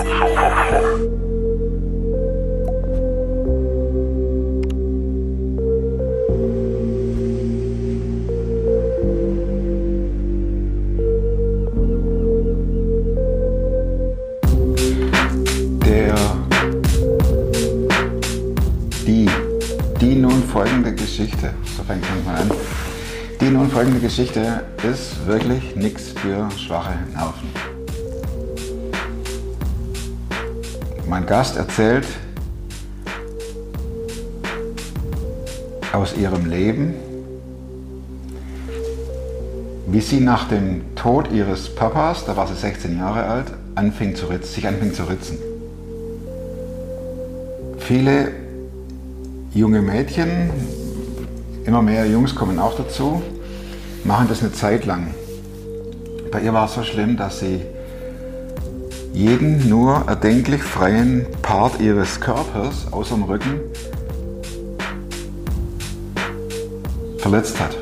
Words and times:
Der, 0.00 0.06
die, 19.06 19.28
die 20.00 20.14
nun 20.14 20.42
folgende 20.44 20.94
Geschichte, 20.94 21.52
so 21.76 21.82
fängt 21.82 22.02
es 22.04 22.24
mal 22.24 22.36
an. 22.36 22.50
Die 23.38 23.50
nun 23.50 23.70
folgende 23.70 24.00
Geschichte 24.00 24.64
ist 24.82 25.26
wirklich 25.26 25.76
nichts 25.76 26.12
für 26.12 26.48
schwache 26.56 26.98
Nerven. 27.12 27.69
Mein 31.10 31.26
Gast 31.26 31.56
erzählt 31.56 32.06
aus 35.92 36.16
ihrem 36.16 36.48
Leben, 36.48 36.94
wie 39.88 40.00
sie 40.00 40.20
nach 40.20 40.46
dem 40.46 40.94
Tod 40.94 41.32
ihres 41.32 41.74
Papas, 41.74 42.26
da 42.26 42.36
war 42.36 42.46
sie 42.46 42.54
16 42.54 42.96
Jahre 42.96 43.24
alt, 43.24 43.46
anfing 43.74 44.14
zu 44.14 44.26
ritzen, 44.26 44.54
sich 44.54 44.68
anfing 44.68 44.94
zu 44.94 45.02
ritzen. 45.02 45.38
Viele 47.78 48.30
junge 49.52 49.82
Mädchen, 49.82 50.50
immer 51.64 51.82
mehr 51.82 52.06
Jungs 52.06 52.36
kommen 52.36 52.60
auch 52.60 52.76
dazu, 52.76 53.20
machen 54.04 54.28
das 54.28 54.42
eine 54.42 54.52
Zeit 54.52 54.86
lang. 54.86 55.12
Bei 56.30 56.40
ihr 56.40 56.54
war 56.54 56.66
es 56.66 56.74
so 56.74 56.84
schlimm, 56.84 57.16
dass 57.16 57.40
sie 57.40 57.62
jeden 59.12 59.68
nur 59.68 60.04
erdenklich 60.06 60.62
freien 60.62 61.26
Part 61.42 61.80
ihres 61.80 62.20
Körpers 62.20 62.92
außer 62.92 63.14
dem 63.14 63.24
Rücken 63.24 63.60
verletzt 67.18 67.60
hat. 67.60 67.76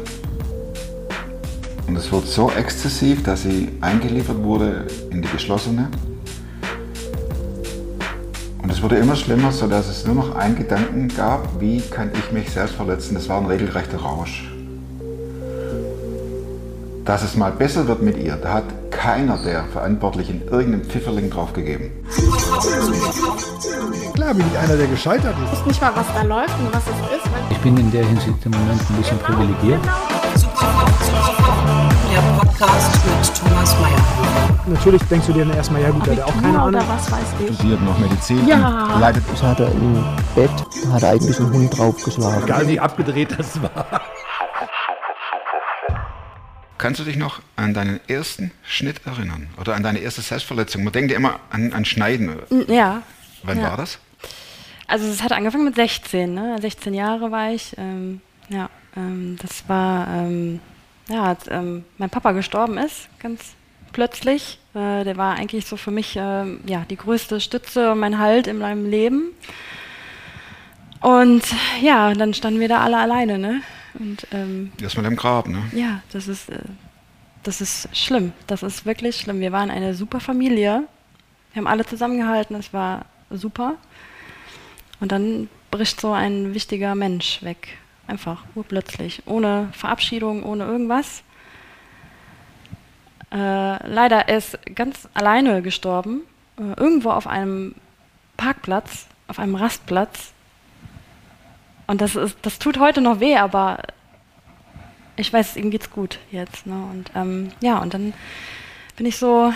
Und 1.87 1.97
es 1.97 2.11
wird 2.13 2.27
so 2.27 2.51
exzessiv, 2.51 3.23
dass 3.23 3.43
sie 3.43 3.71
eingeliefert 3.81 4.43
wurde 4.43 4.87
in 5.11 5.23
die 5.23 5.29
geschlossene. 5.29 5.89
Und 8.63 8.71
es 8.71 8.83
wurde 8.83 8.97
immer 8.97 9.17
schlimmer, 9.17 9.53
sodass 9.53 9.89
es 9.89 10.05
nur 10.05 10.15
noch 10.15 10.35
einen 10.35 10.57
Gedanken 10.57 11.09
gab, 11.09 11.61
wie 11.61 11.81
kann 11.81 12.11
ich 12.13 12.33
mich 12.33 12.51
selbst 12.51 12.75
verletzen. 12.75 13.15
Das 13.15 13.29
war 13.29 13.41
ein 13.41 13.47
regelrechter 13.47 13.99
Rausch. 13.99 14.58
Dass 17.09 17.23
es 17.23 17.37
mal 17.37 17.51
besser 17.53 17.89
wird 17.89 18.03
mit 18.03 18.19
ihr, 18.19 18.37
da 18.37 18.53
hat 18.53 18.65
keiner 18.91 19.39
der 19.39 19.65
Verantwortlichen 19.73 20.43
irgendeinen 20.51 20.85
Pfifferling 20.85 21.31
drauf 21.31 21.55
gegeben. 21.55 21.91
Klar 24.15 24.35
bin 24.35 24.45
ich 24.53 24.59
einer, 24.59 24.77
der 24.77 24.87
gescheitert 24.89 25.35
ist. 25.43 25.53
Ich 25.55 25.59
weiß 25.61 25.67
nicht 25.67 25.81
mal, 25.81 25.93
was 25.95 26.07
da 26.15 26.23
läuft 26.23 26.55
und 26.61 26.69
was 26.75 26.83
es 26.83 27.17
ist. 27.17 27.33
weil- 27.33 27.41
Ich 27.51 27.59
bin 27.59 27.79
in 27.79 27.91
der 27.91 28.05
Hinsicht 28.05 28.35
im 28.45 28.51
Moment 28.53 28.81
ein 28.91 28.97
bisschen 28.97 29.19
privilegiert. 29.21 29.81
Der 32.13 32.21
Podcast 32.39 32.93
mit 33.07 33.35
Thomas 33.39 33.73
Mayer. 33.81 34.67
Natürlich 34.67 35.03
denkst 35.05 35.27
du 35.29 35.33
dir 35.33 35.47
dann 35.47 35.57
erstmal, 35.57 35.81
ja 35.81 35.91
gut, 35.91 36.07
der 36.07 36.17
hat 36.17 36.25
auch 36.25 36.43
keine 36.43 36.59
Ahnung. 36.61 36.83
was 36.89 37.11
weiß 37.11 37.21
ich. 37.49 37.55
Studiert 37.57 37.83
noch 37.83 37.99
Medizin, 37.99 38.47
Ja. 38.47 38.99
leidet 39.01 39.25
Das 39.33 39.43
hat 39.43 39.61
er 39.61 39.69
im 39.73 39.95
Bett, 40.35 40.51
hat 40.93 41.03
er 41.03 41.11
eigentlich 41.13 41.41
einen 41.41 41.53
Hund 41.55 41.79
draufgeschlagen. 41.79 42.43
Egal 42.45 42.69
wie 42.69 42.79
abgedreht 42.79 43.35
das 43.39 43.63
war. 43.63 44.03
Kannst 46.79 47.01
du 47.01 47.05
dich 47.05 47.17
noch 47.17 47.41
an 47.57 47.75
deinen 47.75 47.99
ersten 48.09 48.53
Schnitt 48.65 49.01
erinnern? 49.05 49.49
Oder 49.61 49.75
an 49.75 49.83
deine 49.83 49.99
erste 49.99 50.21
Selbstverletzung? 50.23 50.85
Man 50.85 50.93
denkt 50.93 51.11
ja 51.11 51.17
immer 51.17 51.41
an, 51.51 51.73
an 51.73 51.85
Schneiden. 51.85 52.37
Ja. 52.69 53.03
Wann 53.43 53.59
Ja. 53.59 53.71
war 53.71 53.77
das? 53.77 53.99
Also 54.87 55.07
es 55.07 55.23
hat 55.23 55.33
angefangen 55.33 55.65
mit 55.65 55.75
16, 55.75 56.33
ne? 56.33 56.57
16 56.61 56.95
Jahre 56.95 57.31
war 57.31 57.51
ich. 57.53 57.75
Ähm, 57.77 58.21
ja, 58.49 58.71
ähm, 58.97 59.37
das 59.43 59.69
war, 59.69 60.07
ähm, 60.09 60.61
ja, 61.09 61.25
als 61.25 61.45
ähm, 61.51 61.85
mein 61.99 62.11
Papa 62.11 62.33
gestorben 62.33 62.79
ist, 62.79 63.09
ganz 63.19 63.41
plötzlich. 63.93 64.59
Äh, 64.75 65.05
der 65.05 65.17
war 65.17 65.35
eigentlich 65.37 65.67
so 65.67 65.77
für 65.77 65.91
mich 65.91 66.17
ähm, 66.17 66.61
ja, 66.67 66.85
die 66.89 66.97
größte 66.97 67.41
Stütze 67.41 67.93
und 67.93 67.99
mein 67.99 68.19
Halt 68.19 68.47
in 68.47 68.59
meinem 68.59 68.89
Leben. 68.89 69.33
Und 71.01 71.43
ja, 71.83 72.13
dann 72.15 72.35
standen 72.35 72.61
wir 72.61 72.69
da 72.69 72.81
alle 72.81 72.99
alleine, 72.99 73.39
ne? 73.39 73.63
Und 73.99 74.27
ähm, 74.33 74.73
Erstmal 74.81 75.07
im 75.07 75.17
Grab, 75.17 75.49
ne? 75.49 75.63
ja, 75.73 76.03
das 76.13 76.29
ist, 76.29 76.49
äh, 76.51 76.61
das 77.43 77.61
ist 77.61 77.89
schlimm. 77.97 78.33
Das 78.47 78.63
ist 78.63 78.87
wirklich 78.87 79.17
schlimm. 79.17 79.41
Wir 79.41 79.53
waren 79.53 79.71
eine 79.71 79.95
super 79.95 80.21
Familie. 80.21 80.85
Wir 81.53 81.61
haben 81.61 81.67
alle 81.67 81.85
zusammengehalten. 81.85 82.57
Es 82.57 82.73
war 82.73 83.07
super. 83.31 83.75
Und 85.01 85.13
dann 85.13 85.49
bricht 85.71 86.01
so 86.01 86.13
ein 86.13 86.55
wichtiger 86.55 86.95
Mensch 86.95 87.43
weg. 87.43 87.79
Einfach, 88.07 88.45
urplötzlich. 88.55 89.23
Ohne 89.27 89.69
Verabschiedung, 89.73 90.43
ohne 90.43 90.65
irgendwas. 90.65 91.23
Äh, 93.31 93.87
leider 93.87 94.29
er 94.29 94.39
ist 94.39 94.59
ganz 94.75 95.09
alleine 95.15 95.61
gestorben. 95.63 96.23
Äh, 96.59 96.81
irgendwo 96.81 97.11
auf 97.11 97.27
einem 97.27 97.75
Parkplatz, 98.37 99.07
auf 99.27 99.39
einem 99.39 99.55
Rastplatz. 99.55 100.33
Und 101.89 102.01
das, 102.03 102.15
ist, 102.15 102.37
das 102.43 102.59
tut 102.59 102.79
heute 102.79 103.01
noch 103.01 103.19
weh, 103.19 103.37
aber 103.37 103.79
ich 105.17 105.33
weiß, 105.33 105.57
ihm 105.57 105.71
geht's 105.71 105.91
gut 105.91 106.19
jetzt. 106.31 106.67
Ne? 106.67 106.75
Und 106.93 107.11
ähm, 107.17 107.49
ja, 107.61 107.79
und 107.79 107.95
dann 107.95 108.13
bin 108.97 109.07
ich 109.07 109.17
so, 109.17 109.53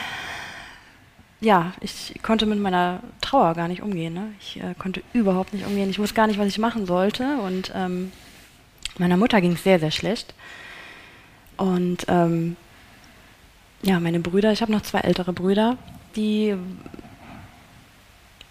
ja, 1.41 1.73
ich 1.81 2.15
konnte 2.23 2.47
mit 2.47 2.59
meiner 2.59 3.01
Trauer 3.21 3.55
gar 3.55 3.69
nicht 3.69 3.83
umgehen. 3.83 4.15
Ne? 4.15 4.33
Ich 4.41 4.61
äh, 4.61 4.75
konnte 4.79 5.03
überhaupt 5.13 5.53
nicht 5.53 5.67
umgehen. 5.67 5.91
Ich 5.91 5.99
wusste 5.99 6.15
gar 6.15 6.27
nicht, 6.27 6.39
was 6.39 6.49
ich 6.49 6.59
machen 6.59 6.87
sollte. 6.87 7.37
Und 7.37 7.71
ähm, 7.75 8.11
meiner 8.99 9.19
Mutter 9.19 9.41
ging 9.43 9.53
es 9.53 9.63
sehr, 9.63 9.79
sehr 9.79 9.91
schlecht. 9.91 10.35
Und 11.59 12.07
ähm, 12.09 12.57
ja, 13.83 14.01
meine 14.01 14.21
Brüder, 14.21 14.53
ich 14.53 14.63
habe 14.63 14.73
noch 14.73 14.83
zwei 14.83 15.01
ältere 15.01 15.35
Brüder, 15.35 15.77
die 16.17 16.57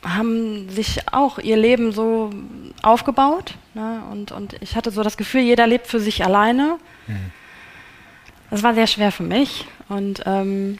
haben 0.03 0.69
sich 0.69 1.07
auch 1.13 1.37
ihr 1.39 1.57
Leben 1.57 1.91
so 1.91 2.31
aufgebaut. 2.81 3.55
Ne? 3.73 4.01
Und, 4.11 4.31
und 4.31 4.53
ich 4.61 4.75
hatte 4.75 4.91
so 4.91 5.03
das 5.03 5.17
Gefühl, 5.17 5.41
jeder 5.41 5.67
lebt 5.67 5.87
für 5.87 5.99
sich 5.99 6.23
alleine. 6.25 6.77
Das 8.49 8.63
war 8.63 8.73
sehr 8.73 8.87
schwer 8.87 9.11
für 9.11 9.23
mich. 9.23 9.65
Und 9.89 10.23
ähm, 10.25 10.79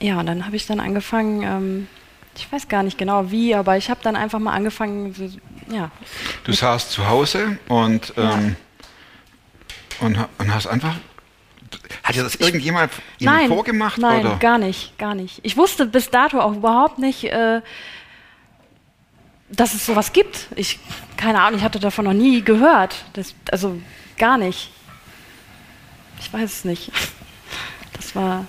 ja, 0.00 0.18
und 0.20 0.26
dann 0.26 0.44
habe 0.46 0.56
ich 0.56 0.66
dann 0.66 0.80
angefangen, 0.80 1.42
ähm, 1.42 1.88
ich 2.36 2.50
weiß 2.52 2.68
gar 2.68 2.82
nicht 2.82 2.98
genau 2.98 3.30
wie, 3.30 3.54
aber 3.54 3.76
ich 3.78 3.88
habe 3.88 4.00
dann 4.02 4.14
einfach 4.16 4.38
mal 4.38 4.52
angefangen, 4.52 5.14
ja, 5.70 5.90
Du 6.44 6.52
saßt 6.52 6.90
zu 6.92 7.08
Hause 7.08 7.58
und, 7.68 8.12
Ja. 8.16 8.34
ähm, 8.34 8.56
und, 10.00 10.18
ha- 10.18 10.28
und 10.38 10.52
hast 10.54 10.66
einfach. 10.66 10.96
Hat 12.06 12.14
dir 12.14 12.22
das 12.22 12.36
irgendjemand 12.36 12.92
Ihnen 13.18 13.34
nein, 13.34 13.48
vorgemacht? 13.48 13.98
nein, 13.98 14.24
oder? 14.24 14.36
gar 14.36 14.58
nicht, 14.58 14.96
gar 14.96 15.16
nicht. 15.16 15.40
Ich 15.42 15.56
wusste 15.56 15.86
bis 15.86 16.08
dato 16.08 16.40
auch 16.40 16.52
überhaupt 16.52 17.00
nicht, 17.00 17.24
äh, 17.24 17.60
dass 19.48 19.74
es 19.74 19.84
sowas 19.84 20.12
gibt. 20.12 20.46
Ich, 20.54 20.78
keine 21.16 21.40
Ahnung, 21.40 21.58
ich 21.58 21.64
hatte 21.64 21.80
davon 21.80 22.04
noch 22.04 22.12
nie 22.12 22.42
gehört. 22.42 22.94
Das, 23.14 23.34
also 23.50 23.80
gar 24.18 24.38
nicht. 24.38 24.70
Ich 26.20 26.32
weiß 26.32 26.50
es 26.50 26.64
nicht. 26.64 26.92
Das 27.92 28.14
war. 28.14 28.44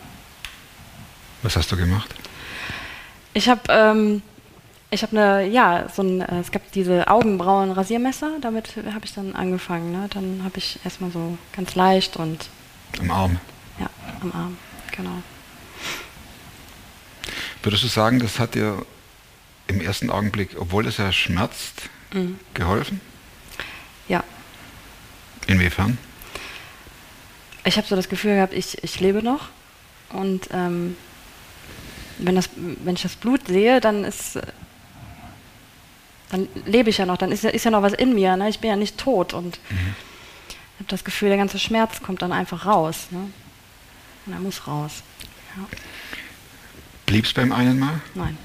Was 1.41 1.55
hast 1.55 1.71
du 1.71 1.77
gemacht? 1.77 2.13
Ich 3.33 3.47
habe, 3.47 3.61
ähm, 3.69 4.21
ich 4.91 5.03
habe 5.03 5.17
eine, 5.17 5.47
ja, 5.47 5.87
so 5.87 6.01
ein, 6.01 6.19
äh, 6.19 6.41
es 6.41 6.51
gab 6.51 6.69
diese 6.73 7.07
Augenbrauen-Rasiermesser. 7.07 8.39
Damit 8.41 8.75
habe 8.93 9.05
ich 9.05 9.13
dann 9.13 9.35
angefangen. 9.35 9.93
Ne? 9.93 10.09
Dann 10.13 10.41
habe 10.43 10.57
ich 10.57 10.79
erstmal 10.83 11.11
so 11.11 11.37
ganz 11.53 11.75
leicht 11.75 12.17
und 12.17 12.49
Im 12.99 13.11
Arm. 13.11 13.39
ja, 13.79 13.89
am 14.21 14.31
Arm, 14.31 14.57
genau. 14.95 15.21
Würdest 17.63 17.83
du 17.83 17.87
sagen, 17.87 18.19
das 18.19 18.39
hat 18.39 18.55
dir 18.55 18.85
im 19.67 19.81
ersten 19.81 20.09
Augenblick, 20.09 20.55
obwohl 20.59 20.87
es 20.87 20.97
ja 20.97 21.11
schmerzt, 21.11 21.89
Mhm. 22.13 22.39
geholfen? 22.53 23.01
Ja, 24.07 24.23
Inwiefern? 25.47 25.97
ich 27.65 27.75
habe 27.77 27.85
so 27.85 27.97
das 27.97 28.07
Gefühl 28.07 28.35
gehabt, 28.35 28.53
ich, 28.53 28.81
ich 28.81 28.99
lebe 29.01 29.21
noch 29.21 29.49
und 30.13 30.47
ähm, 30.53 30.95
wenn, 32.17 32.35
das, 32.35 32.49
wenn 32.55 32.95
ich 32.95 33.01
das 33.01 33.15
Blut 33.17 33.45
sehe, 33.47 33.81
dann 33.81 34.05
ist, 34.05 34.39
dann 36.29 36.47
lebe 36.65 36.89
ich 36.89 36.97
ja 36.97 37.05
noch, 37.05 37.17
dann 37.17 37.33
ist 37.33 37.43
ja, 37.43 37.49
ist 37.49 37.65
ja 37.65 37.71
noch 37.71 37.81
was 37.81 37.91
in 37.91 38.13
mir, 38.15 38.37
ne? 38.37 38.47
ich 38.47 38.59
bin 38.59 38.69
ja 38.69 38.77
nicht 38.77 38.97
tot 38.97 39.33
und 39.33 39.59
ich 40.77 40.83
habe 40.83 40.89
das 40.89 41.03
Gefühl, 41.03 41.29
der 41.29 41.37
ganze 41.37 41.59
Schmerz 41.59 42.01
kommt 42.01 42.21
dann 42.21 42.31
einfach 42.31 42.65
raus. 42.65 43.07
Ne? 43.11 43.29
Und 44.25 44.33
er 44.33 44.39
muss 44.39 44.67
raus. 44.67 45.03
Ja. 45.55 45.63
Blieb 47.05 47.25
es 47.25 47.33
beim 47.33 47.51
einen 47.51 47.79
Mal? 47.79 47.99
Nein. 48.15 48.37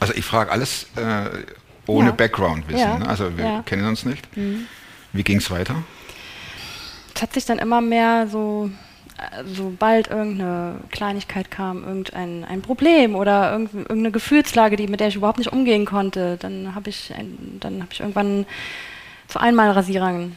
Also 0.00 0.14
ich 0.14 0.24
frage 0.24 0.50
alles 0.50 0.86
äh, 0.96 1.28
ohne 1.86 2.06
Ja. 2.08 2.12
Background-Wissen. 2.12 2.78
Ja. 2.80 2.98
Ne? 2.98 3.08
Also 3.08 3.36
wir 3.36 3.44
Ja. 3.44 3.58
Mhm. 3.58 3.64
kennen 3.64 3.84
uns 3.86 4.04
nicht. 4.04 4.26
Wie 5.12 5.22
ging 5.22 5.38
es 5.38 5.50
weiter? 5.50 5.82
Es 7.14 7.20
hat 7.22 7.34
sich 7.34 7.44
dann 7.44 7.58
immer 7.58 7.80
mehr 7.80 8.26
so 8.28 8.70
sobald 9.54 10.08
irgendeine 10.08 10.80
Kleinigkeit 10.90 11.50
kam, 11.50 11.84
irgendein 11.84 12.44
ein 12.44 12.60
Problem 12.62 13.14
oder 13.14 13.52
irgend- 13.52 13.72
irgendeine 13.74 14.10
Gefühlslage, 14.10 14.74
die, 14.76 14.88
mit 14.88 14.98
der 14.98 15.08
ich 15.08 15.14
überhaupt 15.16 15.38
nicht 15.38 15.52
umgehen 15.52 15.84
konnte, 15.84 16.38
dann 16.38 16.74
habe 16.74 16.90
ich, 16.90 17.12
ein, 17.14 17.58
dann 17.60 17.82
hab 17.82 17.92
ich 17.92 18.00
irgendwann 18.00 18.46
zu 19.28 19.38
Einmalrasierern 19.38 20.30
mm, 20.30 20.36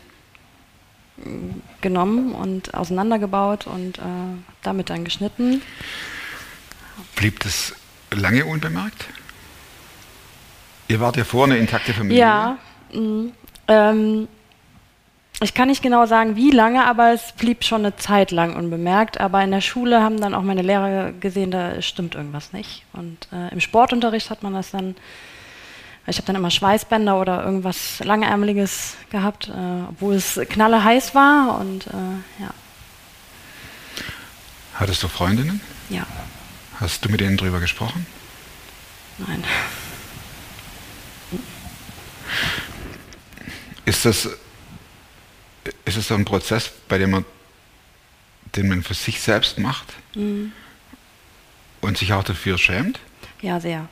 genommen 1.81 2.33
und 2.33 2.73
auseinandergebaut 2.73 3.67
und 3.67 3.99
äh, 3.99 4.01
damit 4.63 4.89
dann 4.89 5.05
geschnitten. 5.05 5.61
Blieb 7.15 7.39
das 7.41 7.73
lange 8.11 8.45
unbemerkt? 8.45 9.05
Ihr 10.87 10.99
wart 10.99 11.17
ja 11.17 11.23
vorher 11.23 11.53
eine 11.55 11.61
intakte 11.61 11.93
Familie. 11.93 12.19
Ja, 12.19 12.57
mh, 12.93 13.31
ähm, 13.67 14.27
ich 15.41 15.53
kann 15.53 15.67
nicht 15.67 15.83
genau 15.83 16.05
sagen, 16.05 16.35
wie 16.37 16.51
lange, 16.51 16.85
aber 16.85 17.11
es 17.11 17.33
blieb 17.33 17.63
schon 17.63 17.81
eine 17.81 17.95
Zeit 17.97 18.31
lang 18.31 18.55
unbemerkt. 18.55 19.19
Aber 19.19 19.43
in 19.43 19.51
der 19.51 19.61
Schule 19.61 20.01
haben 20.01 20.19
dann 20.19 20.33
auch 20.33 20.43
meine 20.43 20.61
Lehrer 20.61 21.11
gesehen, 21.11 21.51
da 21.51 21.81
stimmt 21.81 22.15
irgendwas 22.15 22.53
nicht. 22.53 22.83
Und 22.93 23.27
äh, 23.33 23.51
im 23.51 23.59
Sportunterricht 23.59 24.29
hat 24.29 24.43
man 24.43 24.53
das 24.53 24.71
dann, 24.71 24.95
ich 26.07 26.17
habe 26.17 26.27
dann 26.27 26.35
immer 26.35 26.51
Schweißbänder 26.51 27.19
oder 27.19 27.43
irgendwas 27.43 27.99
Langärmeliges 28.03 28.95
gehabt, 29.09 29.47
äh, 29.49 29.51
obwohl 29.89 30.13
es 30.15 30.39
knalle 30.49 30.83
heiß 30.83 31.15
war. 31.15 31.57
Und 31.59 31.87
äh, 31.87 32.41
ja, 32.41 32.53
Hattest 34.75 35.01
du 35.03 35.07
Freundinnen? 35.07 35.61
ja, 35.89 36.05
Hast 36.79 37.05
du 37.05 37.09
mit 37.09 37.21
denen 37.21 37.37
drüber 37.37 37.59
gesprochen? 37.59 38.05
nein. 39.17 39.43
Ist 43.85 44.03
das, 44.05 44.25
ist 45.85 45.97
es 45.97 46.07
so 46.07 46.15
ein 46.15 46.25
Prozess, 46.25 46.71
bei 46.87 46.97
dem 46.97 47.11
man, 47.11 47.25
den 48.55 48.67
man 48.67 48.83
für 48.83 48.93
sich 48.93 49.21
selbst 49.21 49.57
macht 49.59 49.93
Mhm. 50.15 50.51
und 51.81 51.97
sich 51.97 52.13
auch 52.13 52.23
dafür 52.23 52.57
schämt? 52.57 52.99
Ja, 53.41 53.59
sehr. 53.59 53.87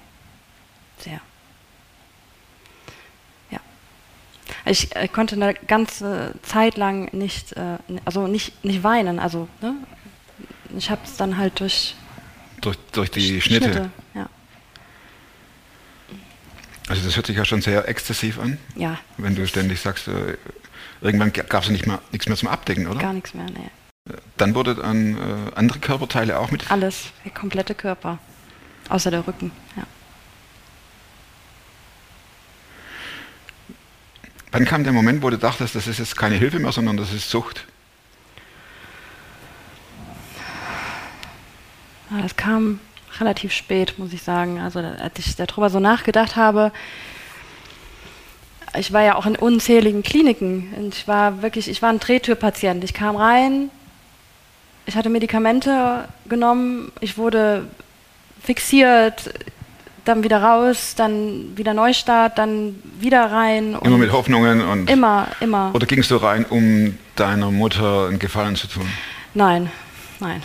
Sehr. 0.99 1.19
Ja. 3.51 3.59
Ich 4.65 4.95
äh, 4.95 5.07
konnte 5.07 5.35
eine 5.35 5.53
ganze 5.53 6.33
Zeit 6.41 6.77
lang 6.77 7.13
nicht, 7.13 7.53
äh, 7.53 7.77
also 8.05 8.27
nicht, 8.27 8.63
nicht 8.63 8.83
weinen. 8.83 9.19
Also, 9.19 9.47
ne? 9.61 9.75
Ich 10.77 10.89
habe 10.89 11.01
es 11.03 11.17
dann 11.17 11.37
halt 11.37 11.59
durch 11.59 11.95
Durch, 12.61 12.77
durch 12.93 13.11
die 13.11 13.39
Sch- 13.41 13.45
Schnitte. 13.45 13.89
Ja. 14.15 14.29
Also 16.87 17.03
das 17.05 17.15
hört 17.15 17.27
sich 17.27 17.37
ja 17.37 17.45
schon 17.45 17.61
sehr 17.61 17.87
exzessiv 17.87 18.39
an, 18.39 18.57
ja, 18.75 18.97
wenn 19.17 19.35
du 19.35 19.47
ständig 19.47 19.79
sagst, 19.79 20.09
äh, 20.09 20.37
irgendwann 21.01 21.31
gab 21.31 21.63
es 21.63 21.69
nicht 21.69 21.87
mehr, 21.87 22.01
nichts 22.11 22.27
mehr 22.27 22.35
zum 22.35 22.49
Abdecken, 22.49 22.87
oder? 22.87 22.99
gar 22.99 23.13
nichts 23.13 23.33
mehr. 23.33 23.45
Nee. 23.45 23.69
Dann 24.35 24.53
wurde 24.53 24.75
dann 24.75 25.15
äh, 25.17 25.51
andere 25.55 25.79
Körperteile 25.79 26.37
auch 26.37 26.51
mit. 26.51 26.69
Alles, 26.71 27.05
der 27.23 27.31
komplette 27.31 27.73
Körper. 27.73 28.19
Außer 28.89 29.11
der 29.11 29.25
Rücken. 29.25 29.51
Ja. 29.77 29.83
Wann 34.53 34.65
kam 34.65 34.83
der 34.83 34.93
Moment, 34.93 35.23
wo 35.23 35.31
du 35.31 35.37
dachtest, 35.39 35.73
das 35.73 35.87
ist 35.87 35.97
jetzt 35.97 36.15
keine 36.15 36.35
Hilfe 36.35 36.59
mehr, 36.59 36.71
sondern 36.71 36.95
das 36.95 37.11
ist 37.11 37.27
Sucht? 37.27 37.65
Ja, 42.11 42.21
Das 42.21 42.35
kam 42.35 42.79
relativ 43.19 43.51
spät, 43.51 43.97
muss 43.97 44.13
ich 44.13 44.21
sagen. 44.21 44.59
Also 44.59 44.77
als 44.77 45.17
ich 45.17 45.35
darüber 45.35 45.71
so 45.71 45.79
nachgedacht 45.79 46.35
habe, 46.35 46.71
ich 48.77 48.93
war 48.93 49.01
ja 49.01 49.15
auch 49.15 49.25
in 49.25 49.35
unzähligen 49.35 50.03
Kliniken 50.03 50.71
und 50.77 50.93
ich 50.93 51.07
war 51.07 51.41
wirklich, 51.41 51.67
ich 51.67 51.81
war 51.81 51.89
ein 51.89 51.99
Drehtürpatient. 51.99 52.83
Ich 52.83 52.93
kam 52.93 53.15
rein, 53.15 53.71
ich 54.85 54.95
hatte 54.95 55.09
Medikamente 55.09 56.07
genommen, 56.29 56.91
ich 56.99 57.17
wurde 57.17 57.65
fixiert, 58.43 59.33
dann 60.05 60.23
wieder 60.23 60.41
raus, 60.43 60.95
dann 60.95 61.55
wieder 61.57 61.73
Neustart, 61.73 62.37
dann 62.37 62.75
wieder 62.99 63.31
rein. 63.31 63.77
Immer 63.83 63.97
mit 63.97 64.11
Hoffnungen 64.11 64.61
und. 64.61 64.89
Immer, 64.89 65.27
immer. 65.39 65.71
Oder 65.73 65.85
gingst 65.85 66.11
du 66.11 66.17
rein, 66.17 66.45
um 66.45 66.97
deiner 67.15 67.51
Mutter 67.51 68.07
einen 68.07 68.19
Gefallen 68.19 68.55
zu 68.55 68.67
tun? 68.67 68.87
Nein, 69.33 69.71
nein. 70.19 70.41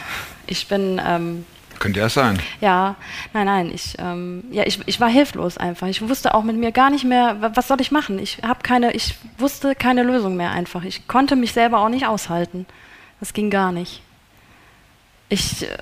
Ich 0.47 0.69
bin, 0.69 1.01
ähm, 1.05 1.45
Könnte 1.79 2.01
ja 2.01 2.09
sein. 2.09 2.39
Ja, 2.61 2.97
nein, 3.35 3.47
nein, 3.47 3.71
ich, 3.73 3.95
ähm, 3.99 4.43
ja, 4.51 4.65
ich, 4.67 4.81
ich 4.87 4.99
war 5.01 5.09
hilflos 5.09 5.59
einfach. 5.59 5.87
Ich 5.87 6.01
wusste 6.09 6.35
auch 6.35 6.43
mit 6.43 6.57
mir 6.57 6.73
gar 6.73 6.91
nicht 6.91 7.05
mehr, 7.05 7.37
wa- 7.41 7.53
was 7.55 7.69
soll 7.69 7.81
ich 7.81 7.93
machen. 7.93 8.19
Ich 8.19 8.39
habe 8.43 8.61
keine, 8.65 8.93
ich 8.93 9.15
wusste 9.39 9.75
keine 9.77 10.03
Lösung 10.03 10.37
mehr 10.37 10.51
einfach. 10.51 10.83
Ich 10.85 11.07
konnte 11.07 11.37
mich 11.37 11.53
selber 11.53 11.79
auch 11.81 11.89
nicht 11.89 12.07
aushalten. 12.07 12.67
Das 13.21 13.33
ging 13.33 13.49
gar 13.51 13.71
nicht. 13.73 14.03
Ich, 15.29 15.63
äh, 15.63 15.67
ich- 15.67 15.73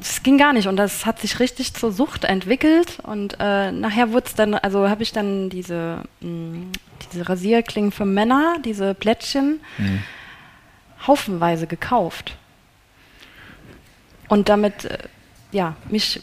es 0.00 0.22
ging 0.22 0.38
gar 0.38 0.52
nicht 0.52 0.68
und 0.68 0.76
das 0.76 1.06
hat 1.06 1.20
sich 1.20 1.40
richtig 1.40 1.74
zur 1.74 1.92
Sucht 1.92 2.24
entwickelt 2.24 2.98
und 3.02 3.36
äh, 3.40 3.72
nachher 3.72 4.12
wurde 4.12 4.26
es 4.26 4.34
dann, 4.34 4.54
also 4.54 4.88
habe 4.88 5.02
ich 5.02 5.12
dann 5.12 5.48
diese, 5.50 6.02
mh, 6.20 6.66
diese 7.12 7.28
Rasierklingen 7.28 7.92
für 7.92 8.04
Männer, 8.04 8.56
diese 8.64 8.94
Plättchen, 8.94 9.60
haufenweise 11.06 11.66
gekauft 11.66 12.36
und 14.28 14.48
damit 14.48 14.84
äh, 14.84 14.98
ja 15.52 15.76
mich 15.88 16.20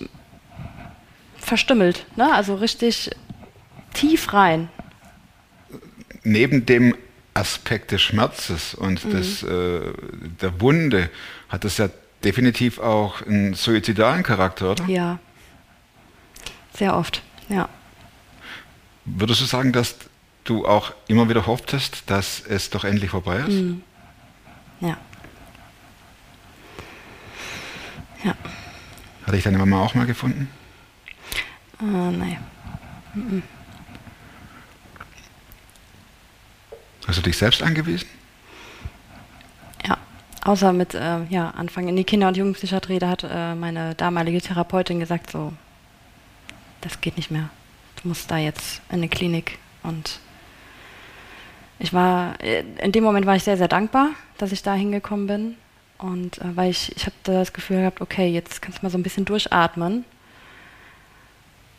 verstümmelt, 1.38 2.06
ne? 2.16 2.34
Also 2.34 2.56
richtig 2.56 3.10
tief 3.94 4.34
rein. 4.34 4.70
Neben 6.24 6.66
dem 6.66 6.96
Aspekt 7.34 7.92
des 7.92 8.02
Schmerzes 8.02 8.74
und 8.74 9.06
Mhm. 9.06 9.10
des, 9.12 9.44
äh, 9.44 9.82
der 10.42 10.60
Wunde 10.62 11.10
hat 11.48 11.66
es 11.66 11.78
ja 11.78 11.90
definitiv 12.24 12.80
auch 12.80 13.22
einen 13.26 13.54
suizidalen 13.54 14.24
Charakter, 14.24 14.72
oder? 14.72 14.86
Ja. 14.86 15.20
Sehr 16.74 16.96
oft. 16.96 17.22
Ja. 17.50 17.70
Würdest 19.06 19.42
du 19.42 19.46
sagen, 19.46 19.72
dass 19.72 19.96
du 20.44 20.66
auch 20.66 20.94
immer 21.08 21.30
wieder 21.30 21.46
hofftest, 21.46 22.04
dass 22.10 22.42
es 22.46 22.70
doch 22.70 22.84
endlich 22.84 23.12
vorbei 23.12 23.40
ist? 23.40 23.50
Mhm. 23.50 23.82
Ja. 24.82 24.98
Ja. 28.24 28.36
Hatte 29.26 29.38
ich 29.38 29.44
deine 29.44 29.58
Mama 29.58 29.82
auch 29.82 29.94
mal 29.96 30.06
gefunden? 30.06 30.50
Äh, 31.82 31.84
nee. 31.84 32.38
Hast 37.08 37.18
du 37.18 37.22
dich 37.22 37.38
selbst 37.38 37.64
angewiesen? 37.64 38.08
Außer 40.50 40.74
mit 40.74 40.96
äh, 40.96 41.26
ja, 41.30 41.52
Anfang 41.52 41.88
in 41.88 41.96
die 41.96 42.04
Kinder- 42.04 42.28
und 42.28 42.36
Jugendpsychiatrie, 42.36 42.98
da 42.98 43.10
hat 43.10 43.24
äh, 43.24 43.54
meine 43.54 43.94
damalige 43.94 44.42
Therapeutin 44.42 45.00
gesagt, 45.00 45.30
so, 45.30 45.54
das 46.82 47.02
geht 47.02 47.18
nicht 47.18 47.30
mehr. 47.30 47.52
Du 48.02 48.08
musst 48.08 48.32
da 48.32 48.40
jetzt 48.40 48.82
in 48.90 48.96
eine 48.96 49.10
Klinik. 49.10 49.60
Und 49.84 50.20
ich 51.78 51.94
war, 51.94 52.34
äh, 52.42 52.64
in 52.82 52.92
dem 52.92 53.04
Moment 53.04 53.28
war 53.28 53.36
ich 53.36 53.44
sehr, 53.44 53.58
sehr 53.58 53.68
dankbar, 53.68 54.10
dass 54.40 54.52
ich 54.52 54.64
da 54.64 54.74
hingekommen 54.74 55.28
bin. 55.28 55.56
Und 56.00 56.40
äh, 56.40 56.56
weil 56.56 56.72
ich, 56.72 56.96
ich 56.96 57.06
habe 57.06 57.16
das 57.26 57.54
Gefühl 57.54 57.82
gehabt, 57.82 58.02
okay, 58.02 58.28
jetzt 58.28 58.60
kannst 58.60 58.80
du 58.80 58.88
mal 58.88 58.90
so 58.90 58.98
ein 58.98 59.04
bisschen 59.04 59.26
durchatmen. 59.26 60.04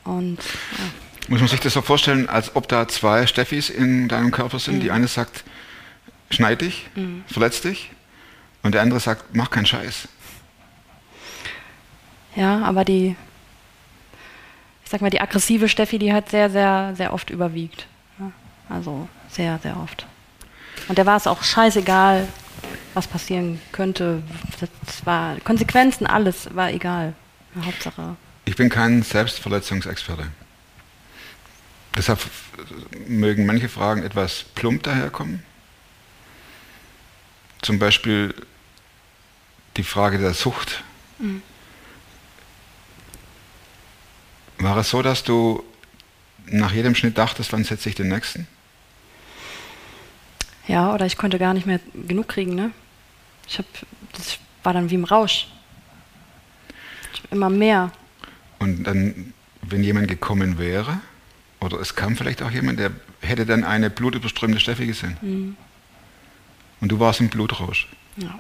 Und 0.05 0.39
ja. 0.39 0.85
Muss 1.27 1.41
man 1.41 1.49
sich 1.49 1.59
das 1.59 1.73
so 1.73 1.83
vorstellen, 1.83 2.29
als 2.29 2.55
ob 2.55 2.69
da 2.69 2.87
zwei 2.87 3.27
Steffis 3.27 3.69
in 3.69 4.07
deinem 4.07 4.31
Körper 4.31 4.61
sind? 4.61 4.77
Mhm. 4.77 4.81
Die 4.81 4.91
eine 4.93 5.09
sagt, 5.09 5.43
schneid 6.31 6.61
dich, 6.61 6.87
verletz 7.27 7.63
dich. 7.63 7.91
Und 8.63 8.75
der 8.75 8.83
andere 8.83 9.01
sagt, 9.01 9.35
mach 9.35 9.51
keinen 9.51 9.67
Scheiß. 9.67 10.09
Ja, 12.37 12.63
aber 12.63 12.85
die, 12.85 13.17
ich 14.85 14.91
sag 14.91 15.01
mal, 15.01 15.11
die 15.11 15.21
aggressive 15.21 15.69
Steffi, 15.69 15.99
die 15.99 16.13
hat 16.13 16.29
sehr, 16.29 16.51
sehr, 16.51 16.95
sehr 16.97 17.13
oft 17.13 17.31
überwiegt. 17.31 17.87
Also 18.69 19.09
sehr, 19.29 19.59
sehr 19.63 19.77
oft. 19.77 20.07
Und 20.89 20.99
der 20.99 21.07
war 21.07 21.17
es 21.17 21.27
auch 21.27 21.43
scheißegal, 21.43 22.29
was 22.95 23.07
passieren 23.07 23.61
könnte. 23.73 24.23
Das 24.87 25.05
war 25.05 25.39
Konsequenzen, 25.41 26.07
alles 26.07 26.55
war 26.55 26.71
egal. 26.71 27.15
Hauptsache. 27.65 28.17
Ich 28.45 28.57
bin 28.57 28.69
kein 28.69 29.03
Selbstverletzungsexperte. 29.03 30.29
Deshalb 31.97 32.21
mögen 33.09 33.47
manche 33.47 33.69
Fragen 33.69 34.05
etwas 34.05 34.45
plump 34.55 34.85
daherkommen. 34.85 35.43
Zum 37.63 37.79
Beispiel 37.79 38.35
die 39.77 39.83
Frage 39.83 40.19
der 40.19 40.35
Sucht. 40.35 40.83
War 44.59 44.77
es 44.79 44.91
so, 44.91 45.03
dass 45.03 45.23
du 45.25 45.65
nach 46.47 46.73
jedem 46.73 46.95
Schnitt 46.95 47.19
dachtest, 47.19 47.53
wann 47.53 47.65
setze 47.65 47.89
ich 47.89 47.95
den 47.95 48.09
nächsten? 48.09 48.47
Ja, 50.67 50.95
oder 50.95 51.07
ich 51.07 51.17
konnte 51.17 51.39
gar 51.39 51.55
nicht 51.55 51.67
mehr 51.67 51.81
genug 51.95 52.29
kriegen, 52.29 52.55
ne? 52.55 52.71
Ich 53.49 53.59
hab, 53.59 53.67
das 54.13 54.39
war 54.63 54.73
dann 54.73 54.91
wie 54.91 54.95
im 54.95 55.05
Rausch. 55.05 55.49
Immer 57.31 57.51
mehr. 57.51 57.93
Und 58.59 58.85
dann, 58.85 59.33
wenn 59.63 59.83
jemand 59.83 60.09
gekommen 60.09 60.59
wäre, 60.59 61.01
oder 61.61 61.81
es 61.81 61.95
kam 61.95 62.17
vielleicht 62.17 62.43
auch 62.43 62.51
jemand, 62.51 62.79
der 62.79 62.93
hätte 63.21 63.47
dann 63.47 63.65
eine 63.65 63.91
blutüberströmte 63.91 64.61
Steffi 64.61 64.87
gesehen. 64.87 65.57
Und 66.81 66.89
du 66.91 66.99
warst 67.01 67.21
im 67.21 67.29
Blutrausch. 67.29 67.89
Ja. 68.17 68.39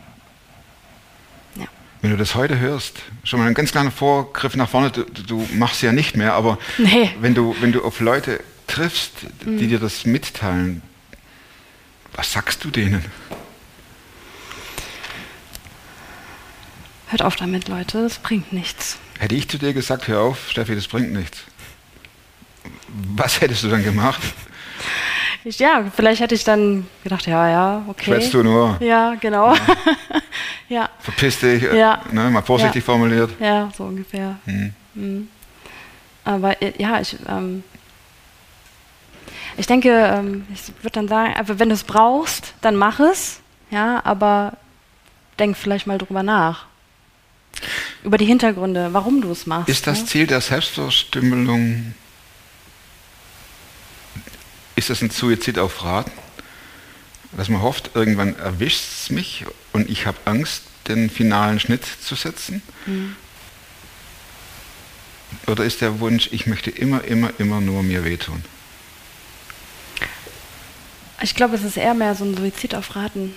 Wenn 2.02 2.12
du 2.12 2.16
das 2.16 2.34
heute 2.34 2.58
hörst, 2.58 3.00
schon 3.24 3.40
mal 3.40 3.46
ein 3.46 3.52
ganz 3.52 3.72
kleiner 3.72 3.90
Vorgriff 3.90 4.56
nach 4.56 4.70
vorne, 4.70 4.90
du, 4.90 5.04
du 5.04 5.46
machst 5.52 5.82
ja 5.82 5.92
nicht 5.92 6.16
mehr, 6.16 6.32
aber 6.32 6.58
Nee. 6.78 7.10
wenn, 7.20 7.34
du, 7.34 7.54
wenn 7.60 7.72
du 7.72 7.84
auf 7.84 8.00
Leute 8.00 8.42
triffst, 8.66 9.12
Mhm. 9.44 9.58
die 9.58 9.66
dir 9.66 9.78
das 9.78 10.06
mitteilen, 10.06 10.80
was 12.14 12.32
sagst 12.32 12.64
du 12.64 12.70
denen? 12.70 13.04
Hört 17.08 17.20
auf 17.22 17.36
damit, 17.36 17.68
Leute, 17.68 18.02
das 18.02 18.18
bringt 18.18 18.50
nichts. 18.52 18.96
Hätte 19.18 19.34
ich 19.34 19.48
zu 19.48 19.58
dir 19.58 19.74
gesagt, 19.74 20.08
hör 20.08 20.20
auf, 20.20 20.48
Steffi, 20.50 20.74
das 20.74 20.88
bringt 20.88 21.12
nichts. 21.12 21.40
Was 23.14 23.40
hättest 23.42 23.62
du 23.64 23.68
dann 23.68 23.82
gemacht? 23.84 24.20
Ich, 25.44 25.58
ja, 25.58 25.84
vielleicht 25.94 26.20
hätte 26.20 26.34
ich 26.34 26.44
dann 26.44 26.86
gedacht, 27.02 27.26
ja, 27.26 27.48
ja, 27.48 27.82
okay. 27.88 28.04
Schwätzt 28.04 28.34
du 28.34 28.42
nur, 28.42 28.76
Ja, 28.80 29.14
genau. 29.14 29.54
Ja, 30.68 30.88
verpiss 31.00 31.40
dich, 31.40 31.62
äh, 31.64 31.78
Ja. 31.78 32.00
ne, 32.12 32.30
mal 32.30 32.42
vorsichtig 32.42 32.82
Ja. 32.82 32.86
formuliert. 32.86 33.30
ja, 33.40 33.70
so 33.76 33.84
ungefähr. 33.84 34.36
Mhm. 34.46 34.74
Mhm. 34.94 35.28
Aber 36.24 36.60
äh, 36.62 36.72
ja, 36.78 37.00
ich, 37.00 37.16
ähm, 37.28 37.64
ich 39.56 39.66
denke, 39.66 39.90
ähm, 39.90 40.46
ich 40.52 40.68
würde 40.82 40.92
dann 40.92 41.08
sagen, 41.08 41.34
wenn 41.58 41.68
du 41.70 41.74
es 41.74 41.84
brauchst, 41.84 42.54
dann 42.60 42.76
mach 42.76 43.00
es, 43.00 43.40
ja, 43.70 44.00
aber 44.04 44.52
denk 45.38 45.56
vielleicht 45.56 45.86
mal 45.86 45.98
drüber 45.98 46.22
nach. 46.22 46.66
Über 48.04 48.16
die 48.18 48.26
Hintergründe, 48.26 48.90
warum 48.92 49.20
du 49.22 49.32
es 49.32 49.46
machst. 49.46 49.68
Ist 49.68 49.86
das 49.86 50.00
ne? 50.00 50.06
Ziel 50.06 50.26
der 50.26 50.40
Selbstverstümmelung, 50.40 51.94
ist 54.80 54.88
das 54.88 55.02
ein 55.02 55.10
Suizid 55.10 55.58
auf 55.58 55.84
Raten? 55.84 56.10
Dass 57.32 57.50
man 57.50 57.60
hofft, 57.60 57.90
irgendwann 57.94 58.34
erwischt 58.38 58.80
es 58.80 59.10
mich 59.10 59.44
und 59.74 59.90
ich 59.90 60.06
habe 60.06 60.16
Angst, 60.24 60.62
den 60.88 61.10
finalen 61.10 61.60
Schnitt 61.60 61.84
zu 61.84 62.14
setzen? 62.14 62.62
Oder 65.46 65.64
ist 65.64 65.82
der 65.82 66.00
Wunsch, 66.00 66.30
ich 66.32 66.46
möchte 66.46 66.70
immer, 66.70 67.04
immer, 67.04 67.30
immer 67.36 67.60
nur 67.60 67.82
mir 67.82 68.06
wehtun? 68.06 68.42
Ich 71.20 71.34
glaube, 71.34 71.56
es 71.56 71.62
ist 71.62 71.76
eher 71.76 71.92
mehr 71.92 72.14
so 72.14 72.24
ein 72.24 72.34
Suizid 72.34 72.74
auf 72.74 72.96
Raten, 72.96 73.34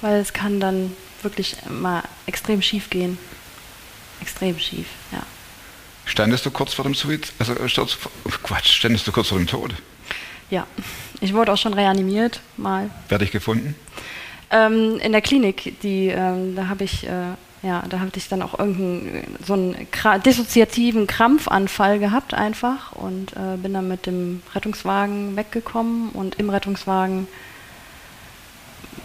weil 0.00 0.20
es 0.20 0.32
kann 0.32 0.58
dann 0.58 0.92
wirklich 1.22 1.56
mal 1.70 2.02
extrem 2.26 2.60
schief 2.60 2.90
gehen. 2.90 3.18
Extrem 4.20 4.58
schief, 4.58 4.88
ja. 5.12 5.22
Standest 6.06 6.44
du 6.44 6.50
kurz 6.50 6.74
vor 6.74 6.84
dem 6.84 6.96
Suizid? 6.96 7.32
Also, 7.38 7.52
äh, 7.52 7.68
Quatsch, 8.42 8.72
standest 8.72 9.06
du 9.06 9.12
kurz 9.12 9.28
vor 9.28 9.38
dem 9.38 9.46
Tod? 9.46 9.72
Ja, 10.50 10.66
ich 11.20 11.34
wurde 11.34 11.52
auch 11.52 11.58
schon 11.58 11.74
reanimiert, 11.74 12.40
mal. 12.56 12.90
Werde 13.08 13.24
ich 13.24 13.32
gefunden? 13.32 13.74
Ähm, 14.50 14.98
in 15.00 15.12
der 15.12 15.22
Klinik, 15.22 15.80
die, 15.82 16.08
ähm, 16.08 16.54
da 16.54 16.68
habe 16.68 16.84
ich, 16.84 17.04
äh, 17.06 17.34
ja, 17.62 17.82
da 17.88 17.98
hatte 17.98 18.18
ich 18.18 18.28
dann 18.28 18.42
auch 18.42 18.56
irgendeinen 18.58 19.36
so 19.44 19.54
einen 19.54 19.90
Kra 19.90 20.18
dissoziativen 20.18 21.08
Krampfanfall 21.08 21.98
gehabt 21.98 22.32
einfach 22.32 22.92
und 22.92 23.32
äh, 23.32 23.56
bin 23.56 23.74
dann 23.74 23.88
mit 23.88 24.06
dem 24.06 24.42
Rettungswagen 24.54 25.34
weggekommen 25.34 26.10
und 26.10 26.36
im 26.36 26.48
Rettungswagen 26.50 27.26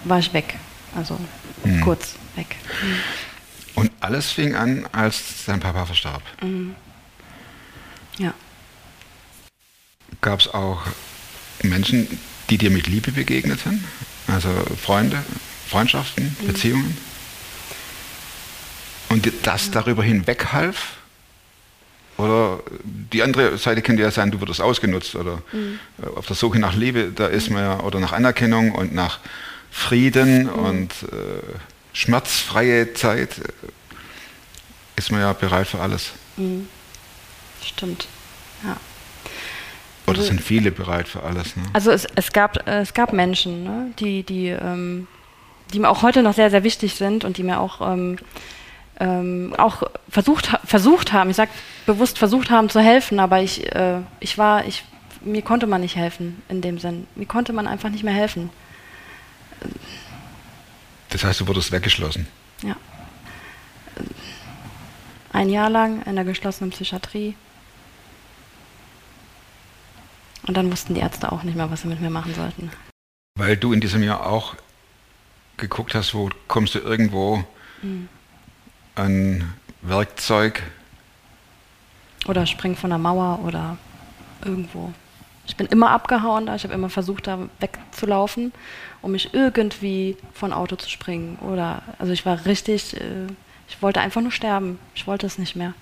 war 0.03 0.19
ich 0.19 0.31
weg, 0.33 0.57
also 0.95 1.17
Hm. 1.63 1.81
kurz 1.81 2.15
weg. 2.35 2.55
Und 3.75 3.91
alles 3.99 4.31
fing 4.31 4.55
an, 4.55 4.87
als 4.91 5.45
dein 5.45 5.59
Papa 5.59 5.85
verstarb. 5.85 6.23
Ja. 8.17 8.33
Gab 10.21 10.39
es 10.39 10.53
auch 10.53 10.81
Menschen, 11.63 12.07
die 12.49 12.57
dir 12.57 12.69
mit 12.69 12.87
Liebe 12.87 13.11
begegneten? 13.11 13.83
Also 14.27 14.49
Freunde, 14.81 15.23
Freundschaften, 15.67 16.35
Beziehungen? 16.45 16.97
Und 19.09 19.31
das 19.43 19.71
darüber 19.71 20.03
hinweg 20.03 20.47
half? 20.53 20.97
Oder 22.17 22.59
die 22.83 23.23
andere 23.23 23.57
Seite 23.57 23.81
könnte 23.81 24.03
ja 24.03 24.11
sein, 24.11 24.31
du 24.31 24.39
wurdest 24.39 24.61
ausgenutzt 24.61 25.15
oder 25.15 25.41
äh, 25.53 26.07
auf 26.15 26.27
der 26.27 26.35
Suche 26.35 26.59
nach 26.59 26.75
Liebe, 26.75 27.11
da 27.13 27.27
ist 27.27 27.49
man 27.49 27.63
ja, 27.63 27.79
oder 27.79 27.99
nach 27.99 28.11
Anerkennung 28.11 28.73
und 28.73 28.93
nach 28.93 29.19
Frieden 29.71 30.47
und 30.47 30.91
äh, 31.03 31.41
schmerzfreie 31.93 32.93
Zeit, 32.93 33.39
äh, 33.39 33.43
ist 34.97 35.11
man 35.11 35.21
ja 35.21 35.33
bereit 35.33 35.67
für 35.67 35.79
alles. 35.79 36.11
Stimmt. 37.63 38.07
Ja. 38.63 38.77
Oder 40.07 40.19
Also- 40.19 40.29
sind 40.29 40.41
viele 40.41 40.71
bereit 40.71 41.07
für 41.07 41.23
alles? 41.23 41.55
Ne? 41.55 41.63
Also 41.73 41.91
es, 41.91 42.07
es, 42.15 42.31
gab, 42.33 42.67
es 42.67 42.93
gab 42.93 43.13
Menschen, 43.13 43.63
ne, 43.63 43.93
die, 43.99 44.23
die, 44.23 44.47
ähm, 44.49 45.07
die 45.73 45.79
mir 45.79 45.89
auch 45.89 46.01
heute 46.01 46.23
noch 46.23 46.33
sehr, 46.33 46.49
sehr 46.49 46.63
wichtig 46.63 46.95
sind 46.95 47.23
und 47.23 47.37
die 47.37 47.43
mir 47.43 47.59
auch, 47.59 47.81
ähm, 47.81 48.17
ähm, 48.99 49.55
auch 49.57 49.83
versucht, 50.09 50.49
versucht 50.65 51.13
haben, 51.13 51.29
ich 51.29 51.35
sage 51.37 51.51
bewusst 51.85 52.17
versucht 52.19 52.49
haben 52.49 52.69
zu 52.69 52.79
helfen, 52.81 53.19
aber 53.19 53.41
ich, 53.41 53.73
äh, 53.73 53.99
ich 54.19 54.37
war, 54.37 54.65
ich, 54.65 54.83
mir 55.21 55.41
konnte 55.43 55.67
man 55.67 55.81
nicht 55.81 55.95
helfen 55.95 56.41
in 56.49 56.61
dem 56.61 56.79
Sinn. 56.79 57.07
Mir 57.15 57.25
konnte 57.27 57.53
man 57.53 57.67
einfach 57.67 57.89
nicht 57.89 58.03
mehr 58.03 58.13
helfen. 58.13 58.49
Das 61.09 61.23
heißt, 61.23 61.41
du 61.41 61.47
wurdest 61.47 61.71
weggeschlossen. 61.71 62.27
Ja. 62.63 62.75
Ein 65.33 65.49
Jahr 65.49 65.69
lang 65.69 66.01
in 66.03 66.15
der 66.15 66.25
geschlossenen 66.25 66.71
Psychiatrie. 66.71 67.35
Und 70.51 70.55
dann 70.55 70.69
wussten 70.69 70.95
die 70.95 70.99
Ärzte 70.99 71.31
auch 71.31 71.43
nicht 71.43 71.55
mehr, 71.55 71.71
was 71.71 71.83
sie 71.83 71.87
mit 71.87 72.01
mir 72.01 72.09
machen 72.09 72.33
sollten. 72.35 72.71
Weil 73.39 73.55
du 73.55 73.71
in 73.71 73.79
diesem 73.79 74.03
Jahr 74.03 74.25
auch 74.27 74.57
geguckt 75.55 75.95
hast, 75.95 76.13
wo 76.13 76.29
kommst 76.49 76.75
du 76.75 76.79
irgendwo 76.79 77.45
an 78.95 79.53
Werkzeug. 79.81 80.61
Oder 82.27 82.45
spring 82.45 82.75
von 82.75 82.89
der 82.89 82.99
Mauer 82.99 83.39
oder 83.45 83.77
irgendwo. 84.43 84.91
Ich 85.47 85.55
bin 85.55 85.67
immer 85.67 85.91
abgehauen 85.91 86.47
da, 86.47 86.55
ich 86.55 86.65
habe 86.65 86.73
immer 86.73 86.89
versucht, 86.89 87.27
da 87.27 87.47
wegzulaufen, 87.61 88.51
um 89.01 89.13
mich 89.13 89.33
irgendwie 89.33 90.17
von 90.33 90.51
Auto 90.51 90.75
zu 90.75 90.89
springen. 90.89 91.39
Oder 91.39 91.81
also 91.97 92.11
ich 92.11 92.25
war 92.25 92.45
richtig, 92.45 92.99
äh, 92.99 93.27
ich 93.69 93.81
wollte 93.81 94.01
einfach 94.01 94.19
nur 94.19 94.33
sterben. 94.33 94.79
Ich 94.95 95.07
wollte 95.07 95.27
es 95.27 95.37
nicht 95.37 95.55
mehr. 95.55 95.73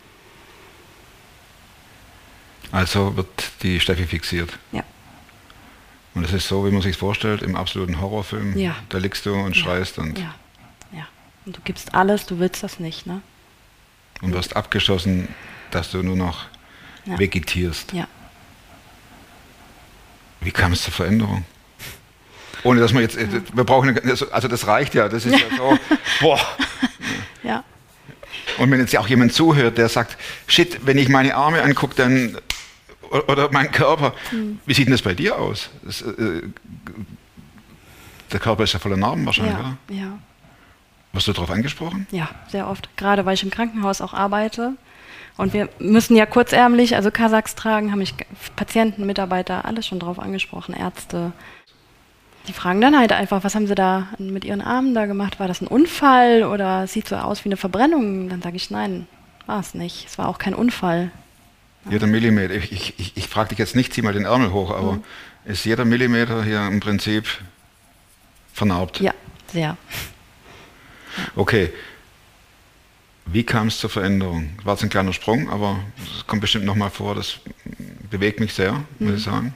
Also 2.72 3.16
wird 3.18 3.28
die 3.64 3.80
Steffi 3.80 4.06
fixiert. 4.06 4.52
Ja. 4.72 4.84
Und 6.16 6.24
es 6.24 6.34
ist 6.34 6.48
so, 6.48 6.66
wie 6.66 6.72
man 6.72 6.82
sich 6.82 6.98
vorstellt, 6.98 7.42
im 7.42 7.56
absoluten 7.56 8.00
Horrorfilm. 8.02 8.58
Ja. 8.58 8.76
Da 8.90 8.98
liegst 8.98 9.26
du 9.26 9.34
und 9.34 9.56
Ja. 9.56 9.64
schreist 9.64 9.98
und, 9.98 10.18
Ja. 10.20 10.36
Ja. 10.92 11.08
Und 11.46 11.58
du 11.58 11.62
gibst 11.64 11.94
alles, 11.96 12.26
du 12.26 12.40
willst 12.40 12.62
das 12.64 12.80
nicht, 12.80 13.06
ne? 13.06 13.22
und 14.22 14.34
wirst 14.34 14.56
abgeschossen, 14.56 15.30
dass 15.72 15.92
du 15.92 16.04
nur 16.04 16.16
noch 16.18 16.46
Ja. 17.06 17.18
vegetierst. 17.18 17.94
Ja. 17.94 18.08
Wie 20.42 20.52
kam 20.52 20.74
es 20.74 20.84
zur 20.84 20.94
Veränderung? 20.94 21.46
Ohne 22.64 22.82
dass 22.82 22.92
man 22.94 23.02
jetzt, 23.04 23.18
wir 23.18 23.64
brauchen, 23.64 23.98
eine- 23.98 24.28
also 24.32 24.48
das 24.50 24.68
reicht 24.68 24.94
ja, 24.94 25.08
das 25.08 25.26
ist 25.26 25.40
ja 25.40 25.46
so, 25.56 25.78
boah. 26.22 26.40
Ja. 27.44 27.64
Und 28.58 28.70
wenn 28.72 28.80
jetzt 28.82 28.96
auch 28.98 29.08
jemand 29.08 29.34
zuhört, 29.34 29.78
der 29.78 29.88
sagt, 29.88 30.18
shit, 30.48 30.86
wenn 30.86 30.98
ich 30.98 31.08
meine 31.08 31.36
Arme 31.36 31.62
angucke, 31.64 31.96
dann 31.96 32.38
oder 33.12 33.50
mein 33.52 33.72
Körper, 33.72 34.14
Hm. 34.30 34.60
wie 34.66 34.74
sieht 34.74 34.88
denn 34.88 34.92
das 34.94 35.02
bei 35.02 35.14
dir 35.14 35.38
aus? 35.38 35.70
Das, 35.84 36.02
äh, 36.02 36.42
der 38.32 38.40
Körper 38.40 38.64
ist 38.64 38.74
ja 38.74 38.80
voller 38.80 38.98
Narben 38.98 39.26
wahrscheinlich, 39.26 39.54
Ja. 39.56 39.60
oder? 39.60 39.78
Ja. 39.90 40.20
Wirst 41.14 41.28
du 41.28 41.34
darauf 41.34 41.50
angesprochen? 41.50 42.06
Ja, 42.12 42.30
sehr 42.50 42.68
oft. 42.68 42.90
Gerade 42.96 43.26
weil 43.26 43.34
ich 43.34 43.44
im 43.44 43.50
Krankenhaus 43.50 44.02
auch 44.02 44.14
arbeite. 44.14 44.74
Und 45.38 45.54
wir 45.54 45.70
müssen 45.80 46.16
ja 46.16 46.26
kurzärmlich, 46.26 46.96
also 46.96 47.10
Kasachs 47.12 47.56
tragen, 47.56 47.92
haben 47.92 48.00
mich 48.00 48.14
Patienten, 48.56 49.06
Mitarbeiter, 49.06 49.66
alles 49.66 49.88
schon 49.88 49.98
drauf 50.00 50.20
angesprochen, 50.20 50.76
Ärzte. 50.76 51.32
Die 52.48 52.54
fragen 52.54 52.82
dann 52.82 52.98
halt 52.98 53.12
einfach, 53.12 53.44
was 53.44 53.56
haben 53.56 53.66
sie 53.68 53.74
da 53.76 54.08
mit 54.20 54.44
ihren 54.46 54.62
Armen 54.62 54.94
da 54.94 55.06
gemacht? 55.06 55.40
War 55.40 55.48
das 55.48 55.62
ein 55.62 55.68
Unfall 55.68 56.44
oder 56.44 56.86
sieht 56.88 57.08
so 57.08 57.16
aus 57.16 57.44
wie 57.46 57.50
eine 57.50 57.58
Verbrennung? 57.58 58.30
Dann 58.30 58.42
sage 58.42 58.58
ich, 58.58 58.70
nein, 58.70 59.08
war 59.46 59.60
es 59.60 59.74
nicht. 59.74 60.06
Es 60.08 60.18
war 60.18 60.28
auch 60.28 60.38
kein 60.38 60.54
Unfall. 60.54 61.12
Jeder 61.90 62.08
Millimeter. 62.08 62.54
Ich, 62.56 63.00
ich, 63.00 63.18
ich, 63.18 63.28
frage 63.28 63.50
dich 63.50 63.60
jetzt 63.60 63.76
nicht, 63.76 63.94
zieh 63.94 64.02
mal 64.02 64.14
den 64.14 64.26
Ärmel 64.26 64.52
hoch, 64.52 64.72
aber 64.72 64.94
Mhm. 64.94 65.04
ist 65.46 65.66
jeder 65.66 65.86
Millimeter 65.86 66.44
hier 66.44 66.66
im 66.68 66.80
Prinzip 66.80 67.26
vernarbt? 68.54 69.00
Ja, 69.00 69.14
sehr. 69.52 69.78
Okay. 71.36 71.72
Wie 73.26 73.44
kam 73.44 73.68
es 73.68 73.78
zur 73.78 73.90
Veränderung? 73.90 74.50
War 74.64 74.74
es 74.76 74.82
ein 74.82 74.90
kleiner 74.90 75.14
Sprung, 75.14 75.50
aber 75.50 75.80
es 76.18 76.26
kommt 76.26 76.42
bestimmt 76.42 76.66
nochmal 76.66 76.90
vor, 76.90 77.14
das 77.16 77.40
bewegt 78.10 78.40
mich 78.40 78.54
sehr, 78.54 78.74
muss 79.00 79.12
Mhm. 79.12 79.16
ich 79.18 79.24
sagen. 79.24 79.54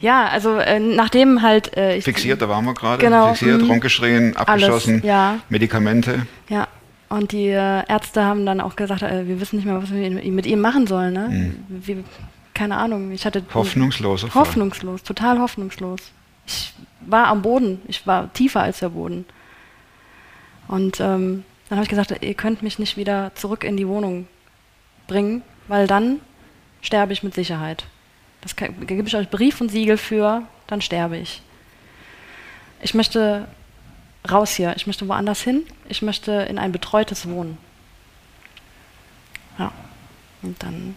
Ja, 0.00 0.28
also 0.28 0.56
äh, 0.58 0.78
nachdem 0.78 1.42
halt 1.42 1.76
äh, 1.76 1.96
ich 1.96 2.04
Fixiert, 2.04 2.40
da 2.40 2.48
waren 2.48 2.64
wir 2.64 2.72
gerade. 2.74 3.02
Genau, 3.04 3.28
Fixiert, 3.34 3.62
mhm. 3.62 3.70
rumgeschrien, 3.70 4.36
abgeschossen, 4.36 4.94
Alles, 4.94 5.04
ja. 5.04 5.38
Medikamente. 5.48 6.26
Ja, 6.48 6.68
und 7.08 7.32
die 7.32 7.48
äh, 7.48 7.82
Ärzte 7.88 8.24
haben 8.24 8.44
dann 8.46 8.60
auch 8.60 8.76
gesagt, 8.76 9.02
äh, 9.02 9.26
wir 9.26 9.40
wissen 9.40 9.56
nicht 9.56 9.64
mehr, 9.64 9.80
was 9.82 9.92
wir 9.92 10.10
mit 10.10 10.46
ihm 10.46 10.60
machen 10.60 10.86
sollen. 10.86 11.14
Ne? 11.14 11.28
Mhm. 11.28 11.64
Wie, 11.68 12.04
keine 12.54 12.76
Ahnung, 12.76 13.12
ich 13.12 13.24
hatte 13.24 13.42
Hoffnungsloser 13.54 14.28
Fall. 14.28 14.42
hoffnungslos, 14.42 15.02
total 15.02 15.38
hoffnungslos. 15.38 16.00
Ich 16.46 16.74
war 17.00 17.28
am 17.28 17.42
Boden, 17.42 17.80
ich 17.88 18.06
war 18.06 18.32
tiefer 18.32 18.62
als 18.62 18.80
der 18.80 18.88
Boden. 18.90 19.24
Und 20.66 21.00
ähm, 21.00 21.44
Dann 21.68 21.78
habe 21.78 21.84
ich 21.84 21.88
gesagt, 21.90 22.14
ihr 22.22 22.34
könnt 22.34 22.62
mich 22.62 22.78
nicht 22.78 22.96
wieder 22.96 23.32
zurück 23.34 23.64
in 23.64 23.76
die 23.76 23.86
Wohnung 23.88 24.26
bringen, 25.06 25.42
weil 25.68 25.86
dann 25.86 26.20
sterbe 26.82 27.12
ich 27.12 27.22
mit 27.22 27.34
Sicherheit. 27.34 27.84
Das 28.40 28.54
kann- 28.56 28.74
da 28.78 28.84
gebe 28.86 29.06
ich 29.08 29.16
euch 29.16 29.28
Brief 29.30 29.60
und 29.60 29.70
Siegel 29.70 29.96
für, 29.96 30.42
dann 30.66 30.80
sterbe 30.80 31.16
ich. 31.16 31.42
Ich 32.82 32.94
möchte 32.94 33.48
raus 34.30 34.52
hier, 34.52 34.74
ich 34.76 34.86
möchte 34.86 35.06
woanders 35.08 35.40
hin, 35.40 35.64
ich 35.88 36.02
möchte 36.02 36.32
in 36.32 36.58
ein 36.58 36.72
betreutes 36.72 37.28
Wohnen. 37.28 37.58
Ja, 39.58 39.72
und 40.42 40.62
dann, 40.62 40.94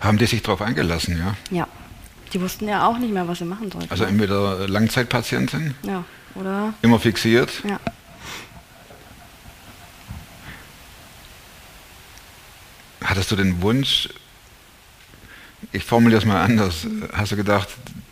Haben 0.00 0.18
die 0.18 0.26
sich 0.26 0.42
darauf 0.42 0.62
eingelassen, 0.62 1.18
ja? 1.18 1.36
ja, 1.50 1.68
die 2.32 2.40
wussten 2.40 2.68
ja 2.68 2.86
auch 2.86 2.98
nicht 2.98 3.12
mehr, 3.12 3.28
was 3.28 3.38
sie 3.38 3.44
machen 3.44 3.70
sollten. 3.70 3.90
Also 3.90 4.04
entweder 4.04 4.66
Langzeitpatientin, 4.68 5.74
ja, 5.82 6.04
oder, 6.34 6.74
immer 6.82 6.98
fixiert. 6.98 7.50
ja. 7.68 7.78
Hattest 13.04 13.30
du 13.30 13.36
den 13.36 13.62
Wunsch, 13.62 14.08
ich 15.70 15.84
formuliere 15.84 16.20
es 16.20 16.26
mal 16.26 16.42
anders, 16.42 16.86
hast 17.12 17.32
du 17.32 17.36
gedacht, 17.36 17.68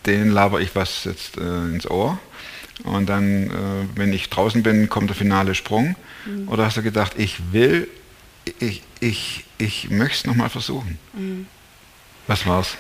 denen 0.06 0.30
laber 0.30 0.60
ich 0.60 0.74
was 0.76 1.04
jetzt 1.04 1.36
äh, 1.36 1.40
ins 1.40 1.90
Ohr 1.90 2.18
und 2.82 3.06
dann, 3.06 3.50
äh, 3.50 3.52
wenn 3.94 4.12
ich 4.12 4.28
draußen 4.30 4.62
bin, 4.62 4.88
kommt 4.88 5.08
der 5.08 5.16
finale 5.16 5.54
Sprung? 5.54 5.96
Oder 6.46 6.64
hast 6.64 6.76
du 6.78 6.82
gedacht, 6.82 7.12
ich 7.18 7.52
will, 7.52 7.86
ich, 8.58 8.82
ich, 9.00 9.44
ich 9.58 9.90
möchte 9.90 10.16
es 10.16 10.24
nochmal 10.26 10.48
versuchen? 10.48 10.98
Was 12.26 12.46
war's? 12.46 12.76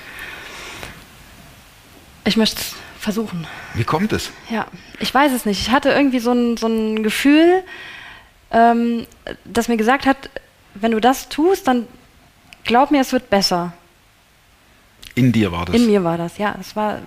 Ich 2.24 2.36
möchte 2.36 2.60
es 2.60 2.74
versuchen. 2.98 3.46
Wie 3.74 3.84
kommt 3.84 4.12
es? 4.12 4.30
Ja, 4.50 4.66
ich 4.98 5.12
weiß 5.12 5.32
es 5.32 5.44
nicht. 5.44 5.60
Ich 5.60 5.70
hatte 5.70 5.90
irgendwie 5.90 6.20
so 6.20 6.32
ein, 6.32 6.56
so 6.56 6.66
ein 6.66 7.02
Gefühl, 7.02 7.62
ähm, 8.50 9.06
das 9.44 9.68
mir 9.68 9.76
gesagt 9.76 10.06
hat, 10.06 10.30
wenn 10.74 10.92
du 10.92 11.00
das 11.00 11.28
tust, 11.28 11.68
dann 11.68 11.86
glaub 12.64 12.90
mir, 12.90 13.02
es 13.02 13.12
wird 13.12 13.28
besser. 13.28 13.74
In 15.14 15.32
dir 15.32 15.52
war 15.52 15.66
das. 15.66 15.76
In 15.76 15.86
mir 15.86 16.02
war 16.02 16.16
das, 16.16 16.38
ja. 16.38 16.56
Es 16.58 16.74
war, 16.74 17.00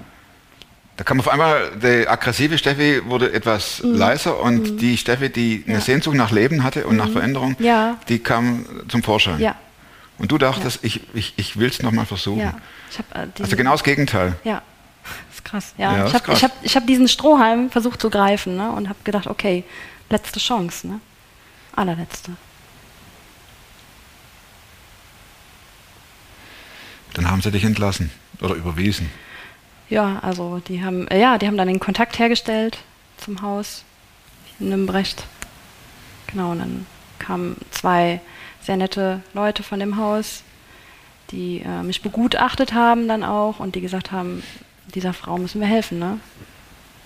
Da 0.97 1.03
kam 1.03 1.19
auf 1.19 1.27
einmal, 1.27 1.71
die 1.77 2.07
aggressive 2.07 2.57
Steffi 2.57 3.01
wurde 3.05 3.31
etwas 3.31 3.81
leiser 3.83 4.39
und 4.39 4.77
die 4.81 4.97
Steffi, 4.97 5.29
die 5.29 5.57
eine 5.57 5.65
Mhm. 5.65 5.71
Ja. 5.73 5.77
Mhm. 5.77 5.81
Sehnsucht 5.81 6.15
nach 6.15 6.31
Leben 6.31 6.63
hatte 6.63 6.87
und 6.87 6.95
nach 6.95 7.09
Veränderung, 7.09 7.55
Ja. 7.59 7.97
die 8.09 8.17
kam 8.19 8.65
zum 8.87 9.03
Vorschein. 9.03 9.39
ja, 9.39 9.55
Und 10.17 10.31
du 10.31 10.39
dachtest, 10.39 10.79
ich, 10.83 11.01
ich, 11.13 11.33
ich 11.37 11.57
will 11.59 11.69
es 11.69 11.81
nochmal 11.83 12.07
versuchen. 12.07 12.47
hab, 12.47 13.15
äh, 13.15 13.27
Also 13.43 13.55
genau 13.55 13.71
das 13.73 13.83
Gegenteil. 13.83 14.35
Ja, 14.43 14.63
das 15.03 15.35
ist 15.35 15.45
krass. 15.45 15.73
Ja, 15.77 16.07
ich 16.07 16.13
habe 16.15 16.33
ich 16.33 16.43
hab, 16.43 16.51
ich 16.63 16.75
hab 16.75 16.87
diesen 16.87 17.07
Strohhalm 17.07 17.69
versucht 17.69 18.01
zu 18.01 18.09
greifen 18.09 18.57
ne, 18.57 18.71
und 18.71 18.89
habe 18.89 18.97
gedacht, 19.03 19.27
okay, 19.27 19.63
letzte 20.09 20.39
Chance, 20.39 20.87
ne? 20.87 20.99
allerletzte. 21.75 22.31
Dann 27.13 27.29
haben 27.29 27.41
sie 27.43 27.51
dich 27.51 27.63
entlassen 27.63 28.09
oder 28.41 28.55
überwiesen. 28.55 29.09
Ja, 29.89 30.19
also 30.19 30.59
die 30.67 30.83
haben, 30.83 31.07
äh, 31.07 31.19
ja, 31.19 31.37
die 31.37 31.47
haben 31.47 31.57
dann 31.57 31.67
den 31.67 31.79
Kontakt 31.79 32.19
hergestellt 32.19 32.79
zum 33.17 33.41
Haus 33.41 33.83
in 34.59 34.69
Nimbrecht. 34.69 35.25
Genau, 36.27 36.51
und 36.51 36.59
dann 36.59 36.85
kamen 37.19 37.57
zwei 37.71 38.19
sehr 38.61 38.77
nette 38.77 39.21
Leute 39.33 39.63
von 39.63 39.79
dem 39.79 39.97
Haus, 39.97 40.43
die 41.31 41.61
äh, 41.61 41.83
mich 41.83 42.01
begutachtet 42.01 42.73
haben 42.73 43.07
dann 43.07 43.23
auch 43.23 43.59
und 43.59 43.75
die 43.75 43.81
gesagt 43.81 44.11
haben, 44.11 44.43
dieser 44.93 45.13
Frau 45.13 45.37
müssen 45.37 45.61
wir 45.61 45.67
helfen, 45.67 45.99
ne? 45.99 46.19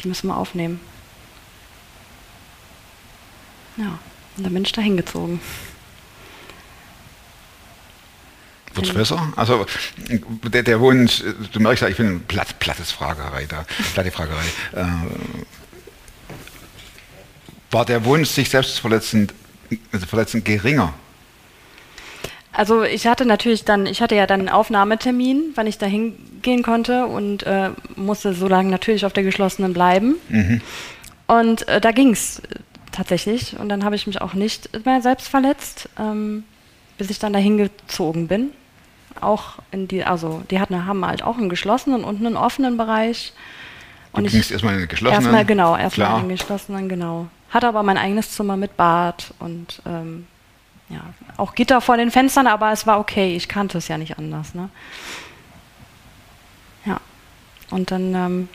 Die 0.04 0.08
müssen 0.08 0.28
wir 0.28 0.38
aufnehmen. 0.38 0.80
Ja, 3.78 4.00
und 4.38 4.44
dann 4.44 4.54
bin 4.54 4.64
ich 4.64 4.72
da 4.72 4.82
hingezogen. 4.82 5.40
Wird 8.74 8.88
es 8.88 8.94
Mhm. 8.94 8.98
besser? 8.98 9.34
Also 9.36 9.66
der, 10.44 10.64
der 10.64 10.80
Wunsch, 10.80 11.24
du 11.52 11.60
merkst 11.60 11.82
ja, 11.82 11.90
ich 11.90 11.98
bin 11.98 12.08
ein 12.08 12.22
platt, 12.22 12.60
plattes 12.60 12.92
Fragerei 12.92 13.46
da, 13.48 13.66
platte 13.94 14.12
Fragerei. 14.12 14.46
Äh, 14.74 14.86
war 17.72 17.86
der 17.86 18.04
Wunsch, 18.06 18.30
sich 18.30 18.50
selbst 18.50 18.76
zu 18.76 18.82
verletzen, 18.82 19.30
also 19.92 20.06
verletzen 20.06 20.44
geringer? 20.44 20.94
Also 22.54 22.84
ich 22.84 23.08
hatte 23.08 23.26
natürlich 23.26 23.64
dann, 23.64 23.86
ich 23.86 24.02
hatte 24.02 24.16
ja 24.16 24.28
dann 24.28 24.42
einen 24.42 24.50
Aufnahmetermin, 24.50 25.52
wann 25.56 25.68
ich 25.68 25.78
da 25.78 25.86
hingehen 25.86 26.64
konnte 26.64 27.06
und 27.06 27.44
äh, 27.44 27.70
musste 27.96 28.34
so 28.34 28.48
lange 28.50 28.70
natürlich 28.70 29.06
auf 29.06 29.14
der 29.14 29.24
geschlossenen 29.24 29.72
bleiben. 29.72 30.16
Und 31.28 31.66
äh, 31.70 31.80
da 31.80 31.92
ging 31.92 32.12
es 32.12 32.42
tatsächlich. 32.92 33.58
Und 33.58 33.70
dann 33.70 33.86
habe 33.86 33.96
ich 33.96 34.06
mich 34.06 34.20
auch 34.20 34.34
nicht 34.34 34.86
mehr 34.86 35.02
selbst 35.02 35.30
verletzt, 35.30 35.88
ähm, 35.98 36.44
bis 36.98 37.10
ich 37.10 37.20
dann 37.20 37.32
da 37.32 37.40
hingezogen 37.40 38.28
bin. 38.28 38.50
Auch 39.20 39.56
in 39.72 39.88
die, 39.88 40.04
also 40.04 40.42
die 40.50 40.60
hatten, 40.60 40.86
haben 40.86 41.06
halt 41.06 41.24
auch 41.24 41.38
einen 41.38 41.50
geschlossenen 41.50 42.04
und 42.04 42.26
einen 42.26 42.38
offenen 42.38 42.78
Bereich. 42.78 43.34
Du 44.14 44.20
Und 44.22 44.28
gingst 44.30 44.52
erstmal 44.52 44.74
in 44.74 44.80
den 44.82 44.90
geschlossenen. 44.90 45.24
Erstmal, 45.24 45.46
genau, 45.46 45.76
erstmal 45.78 46.08
Klar. 46.08 46.20
einen 46.20 46.30
geschlossenen, 46.30 46.90
genau. 46.90 47.28
Hatte 47.50 47.68
aber 47.68 47.84
mein 47.84 47.98
eigenes 47.98 48.32
Zimmer 48.32 48.58
mit 48.58 48.78
Bad 48.78 49.34
und 49.40 49.82
ähm, 49.86 50.28
ja, 50.90 51.02
auch 51.38 51.56
Gitter 51.56 51.82
vor 51.82 51.98
den 51.98 52.12
Fenstern, 52.12 52.48
aber 52.48 52.72
es 52.72 52.86
war 52.88 53.00
okay. 53.00 53.36
Ich 53.36 53.48
kannte 53.48 53.78
es 53.78 53.88
ja 53.88 53.98
nicht 53.98 54.18
anders. 54.18 54.54
Ne? 54.54 54.70
Ja. 56.86 57.00
Und 57.70 57.92
dann 57.92 58.14
ähm, 58.16 58.50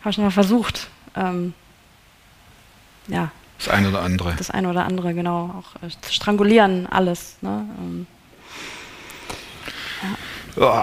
habe 0.00 0.10
ich 0.10 0.18
noch 0.18 0.24
mal 0.24 0.30
versucht, 0.30 0.88
ähm, 1.16 1.54
ja, 3.06 3.30
Das 3.58 3.68
eine 3.68 3.88
oder 3.88 4.02
andere. 4.02 4.34
das 4.36 4.50
eine 4.50 4.68
oder 4.68 4.84
andere, 4.84 5.14
genau, 5.14 5.54
auch 5.60 5.82
äh, 5.82 5.90
zu 6.00 6.12
strangulieren, 6.12 6.86
alles. 6.88 7.36
Ne? 7.40 7.64
Ähm, 10.02 10.16
Oh. 10.56 10.82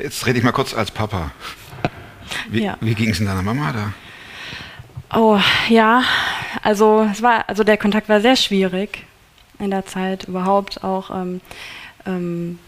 Jetzt 0.00 0.26
rede 0.26 0.38
ich 0.38 0.44
mal 0.44 0.52
kurz 0.52 0.74
als 0.74 0.90
Papa. 0.90 1.30
Wie, 2.48 2.62
Ja. 2.64 2.76
wie 2.80 2.94
ging 2.94 3.10
es 3.10 3.18
in 3.20 3.26
deiner 3.26 3.42
Mama 3.42 3.72
da? 3.72 3.92
Oh, 5.18 5.38
ja, 5.68 6.02
also 6.62 7.08
es 7.10 7.22
war, 7.22 7.48
also 7.48 7.64
der 7.64 7.76
Kontakt 7.78 8.08
war 8.08 8.20
sehr 8.20 8.36
schwierig 8.36 9.04
in 9.58 9.70
der 9.70 9.86
Zeit 9.86 10.24
überhaupt 10.24 10.84
auch. 10.84 11.10
Ähm, 11.10 11.40
ähm, 12.06 12.58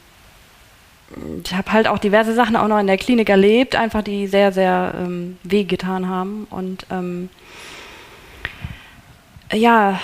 ich 1.44 1.54
habe 1.54 1.72
halt 1.72 1.86
auch 1.88 1.98
diverse 1.98 2.34
Sachen 2.34 2.56
auch 2.56 2.68
noch 2.68 2.78
in 2.78 2.86
der 2.86 2.98
Klinik 2.98 3.28
erlebt, 3.28 3.76
einfach 3.76 4.02
die 4.02 4.26
sehr, 4.26 4.52
sehr 4.52 4.94
ähm, 4.96 5.38
wehgetan 5.42 6.08
haben. 6.08 6.46
Und 6.50 6.86
ähm, 6.90 7.28
ja, 9.52 9.98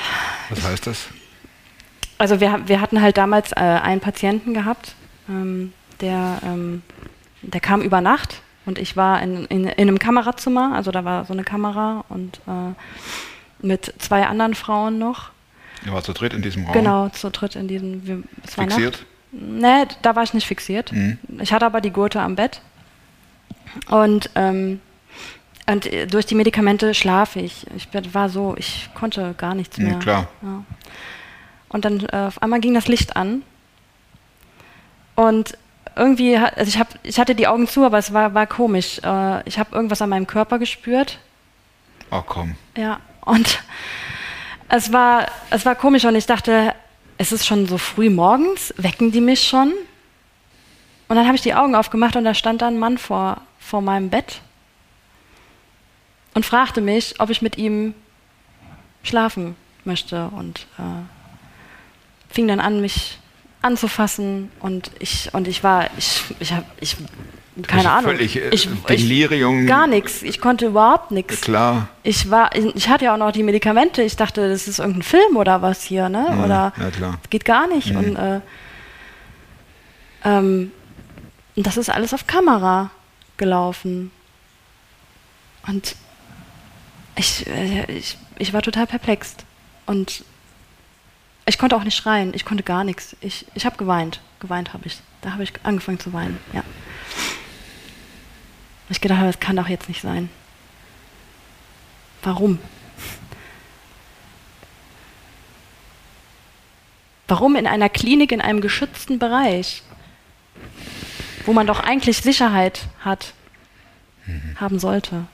Was 0.51 0.65
heißt 0.65 0.87
das? 0.87 1.09
Also 2.19 2.41
wir, 2.41 2.61
wir 2.67 2.81
hatten 2.81 3.01
halt 3.01 3.17
damals 3.17 3.53
äh, 3.53 3.57
einen 3.61 4.01
Patienten 4.01 4.55
gehabt, 4.55 4.95
ähm, 5.29 5.73
der, 6.01 6.39
ähm, 6.45 6.83
der 7.43 7.61
kam 7.61 7.81
über 7.83 8.01
Nacht 8.01 8.43
und 8.67 8.79
ich 8.79 8.97
war 8.97 9.23
in, 9.23 9.45
in, 9.47 9.65
in 9.67 9.89
einem 9.89 9.99
Kamerazimmer, 9.99 10.75
also 10.75 10.91
da 10.91 11.05
war 11.05 11.25
so 11.25 11.33
eine 11.33 11.45
Kamera 11.45 12.05
und 12.09 12.41
äh, 12.47 13.67
mit 13.67 13.95
zwei 13.99 14.27
anderen 14.27 14.55
Frauen 14.55 14.99
noch. 14.99 15.31
Ihr 15.87 15.93
war 15.93 16.03
zu 16.03 16.13
dritt 16.13 16.33
in 16.33 16.43
diesem 16.43 16.65
Raum. 16.65 16.73
Genau, 16.73 17.09
zu 17.11 17.31
dritt 17.31 17.57
in 17.57 17.69
diesem. 17.69 18.07
Wir, 18.07 18.23
es 18.45 18.57
war 18.57 18.65
Fixiert? 18.65 18.95
Nacht. 18.95 19.07
Nee, 19.33 19.85
da 20.03 20.15
war 20.17 20.23
ich 20.23 20.33
nicht 20.33 20.47
fixiert. 20.47 20.93
Mhm. 20.93 21.19
Ich 21.41 21.53
hatte 21.53 21.67
aber 21.67 21.81
die 21.81 21.91
Gurte 21.91 22.21
am 22.21 22.37
Bett. 22.37 22.61
Und, 23.89 24.31
ähm, 24.37 24.81
und 25.67 25.91
durch 26.13 26.27
die 26.27 26.37
Medikamente 26.37 26.95
schlafe 26.95 27.41
ich. 27.41 27.67
Ich 27.77 27.89
war 28.15 28.29
so, 28.29 28.55
ich 28.57 28.89
konnte 28.95 29.35
gar 29.37 29.55
nichts 29.55 29.77
Ja, 29.77 29.85
mehr. 29.85 29.99
klar. 29.99 30.29
Ja. 30.43 30.63
Und 31.75 31.85
dann 31.85 32.07
äh, 32.07 32.17
auf 32.29 32.41
einmal 32.41 32.61
ging 32.61 32.73
das 32.73 32.87
Licht 32.87 33.17
an. 33.17 33.43
Und 35.17 35.59
irgendwie, 35.97 36.37
also 36.37 36.69
ich, 36.69 36.79
hab, 36.79 36.87
ich 37.03 37.19
hatte 37.19 37.35
die 37.35 37.49
Augen 37.49 37.67
zu, 37.67 37.85
aber 37.85 37.99
es 37.99 38.13
war, 38.13 38.33
war 38.33 38.47
komisch. 38.47 39.01
Äh, 39.03 39.49
ich 39.49 39.59
habe 39.59 39.75
irgendwas 39.75 40.01
an 40.01 40.09
meinem 40.09 40.29
Körper 40.29 40.61
gespürt. 40.61 41.19
Oh 42.13 42.23
komm. 42.25 42.55
Ja, 42.77 43.01
und 43.23 43.61
es 44.69 44.93
war, 44.93 45.27
es 45.51 45.67
war 45.67 45.75
komisch 45.75 46.05
und 46.05 46.15
ich 46.15 46.27
dachte, 46.27 46.77
es 47.19 47.33
ist 47.33 47.45
schon 47.45 47.67
so 47.67 47.77
früh 47.77 48.09
morgens, 48.09 48.73
wecken 48.77 49.11
die 49.11 49.21
mich 49.21 49.43
schon? 49.43 49.73
Und 51.09 51.17
dann 51.17 51.27
habe 51.27 51.35
ich 51.35 51.43
die 51.43 51.55
Augen 51.55 51.75
aufgemacht 51.75 52.15
und 52.15 52.23
da 52.23 52.35
stand 52.35 52.63
da 52.63 52.69
ein 52.69 52.79
Mann 52.79 52.99
vor, 52.99 53.41
vor 53.59 53.83
meinem 53.83 54.11
Bett 54.11 54.43
und 56.35 56.47
fragte 56.47 56.81
mich, 56.81 57.17
ob 57.19 57.31
ich 57.31 57.43
mit 57.43 57.59
ihm 57.59 57.95
schlafen 59.03 59.57
möchte 59.85 60.29
und 60.29 60.69
äh, 60.79 61.03
fing 62.35 62.49
dann 62.49 62.61
an, 62.61 62.81
mich 62.81 63.19
anzufassen 63.63 64.51
und 64.61 64.91
ich 64.99 65.31
und 65.33 65.49
ich 65.49 65.65
war 65.65 65.89
ich 65.97 66.23
ich 66.41 66.53
habe 66.53 66.67
ich 66.81 66.97
keine 67.67 67.79
Also 67.79 67.89
Ahnung 68.09 68.11
völlig, 68.11 68.37
äh, 68.37 68.49
ich, 68.51 68.69
Delirium. 68.89 69.63
ich 69.63 69.69
gar 69.69 69.87
nichts 69.87 70.23
ich 70.23 70.41
konnte 70.41 70.67
überhaupt 70.67 71.13
nichts 71.13 71.41
Klar. 71.41 71.89
ich 72.03 72.29
war, 72.31 72.51
ich 72.55 72.89
hatte 72.89 73.05
ja 73.07 73.15
auch 73.15 73.19
noch 73.19 73.31
die 73.31 73.45
Medikamente. 73.45 74.03
Ich 74.03 74.17
dachte, 74.17 74.49
das 74.49 74.67
ist 74.67 74.81
irgendein 74.81 75.03
Film 75.05 75.37
oder 75.37 75.63
was 75.63 75.83
hier, 75.83 76.09
ne? 76.09 76.27
Ja, 76.29 76.45
Oder 76.45 76.73
ja, 76.77 76.91
klar. 76.91 77.19
das 77.23 77.31
geht 77.31 77.45
gar 77.45 77.69
nicht. 77.69 77.91
Mhm. 77.93 77.97
Und 77.99 78.17
äh, 78.17 78.41
ähm, 80.25 80.73
das 81.57 81.77
ist 81.77 81.91
alles 81.91 82.13
auf 82.13 82.27
Kamera 82.27 82.91
gelaufen. 83.37 84.11
Und 85.69 85.95
ich, 87.17 87.47
äh, 87.47 87.85
ich, 87.93 88.19
ich 88.39 88.53
war 88.53 88.63
total 88.63 88.87
perplex. 88.87 89.35
Und 89.87 90.25
ich 91.47 91.59
konnte 91.59 91.77
auch 91.77 91.85
nicht 91.85 91.97
schreien, 91.97 92.33
ich 92.35 92.45
konnte 92.45 92.63
gar 92.63 92.85
nichts. 92.85 93.17
Ich, 93.21 93.47
ich 93.55 93.67
habe 93.67 93.77
geweint. 93.77 94.21
Geweint 94.41 94.73
habe 94.73 94.87
ich. 94.87 94.99
Da 95.21 95.33
habe 95.33 95.43
ich 95.43 95.53
angefangen 95.63 96.01
zu 96.01 96.13
weinen, 96.13 96.39
ja. 96.53 96.63
Ich 98.91 99.01
gedacht 99.01 99.19
habe, 99.19 99.29
das 99.29 99.41
kann 99.41 99.57
doch 99.57 99.69
jetzt 99.69 99.89
nicht 99.89 100.03
sein. 100.03 100.29
Warum? 102.23 102.59
Warum 107.27 107.57
in 107.57 107.67
einer 107.67 107.89
Klinik 107.89 108.33
in 108.33 108.43
einem 108.43 108.61
geschützten 108.61 109.19
Bereich, 109.19 109.83
wo 111.47 111.53
man 111.53 111.67
doch 111.67 111.81
eigentlich 111.81 112.19
Sicherheit 112.19 112.87
hat, 113.01 113.33
haben 114.57 114.79
sollte? 114.79 115.25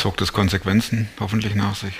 Zog 0.00 0.16
das 0.16 0.32
Konsequenzen 0.32 1.10
hoffentlich 1.20 1.54
nach 1.54 1.74
sich? 1.76 1.92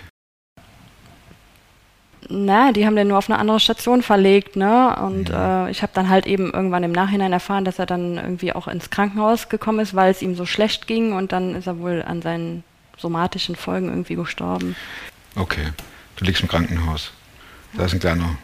Na, 2.30 2.72
die 2.72 2.86
haben 2.86 2.96
den 2.96 3.08
nur 3.08 3.18
auf 3.18 3.28
eine 3.28 3.38
andere 3.38 3.60
Station 3.60 4.02
verlegt, 4.02 4.56
ne? 4.56 4.96
Und 5.02 5.28
Mhm. 5.28 5.34
äh, 5.34 5.70
ich 5.70 5.82
habe 5.82 5.92
dann 5.92 6.08
halt 6.08 6.26
eben 6.26 6.50
irgendwann 6.50 6.82
im 6.82 6.92
Nachhinein 6.92 7.34
erfahren, 7.34 7.66
dass 7.66 7.78
er 7.78 7.84
dann 7.84 8.16
irgendwie 8.16 8.54
auch 8.54 8.68
ins 8.68 8.88
Krankenhaus 8.88 9.50
gekommen 9.50 9.80
ist, 9.80 9.94
weil 9.94 10.10
es 10.10 10.22
ihm 10.22 10.34
so 10.34 10.46
schlecht 10.46 10.86
ging 10.86 11.12
und 11.12 11.32
dann 11.32 11.54
ist 11.54 11.66
er 11.66 11.78
wohl 11.78 12.02
an 12.02 12.22
seinen 12.22 12.64
somatischen 12.96 13.54
Folgen 13.54 13.88
irgendwie 13.90 14.14
gestorben. 14.14 14.76
Okay, 15.36 15.68
du 16.16 16.24
liegst 16.24 16.40
im 16.40 16.48
Krankenhaus. 16.48 17.10
Da 17.74 17.84
ist 17.84 17.92
ein 17.92 18.00
kleiner, 18.00 18.38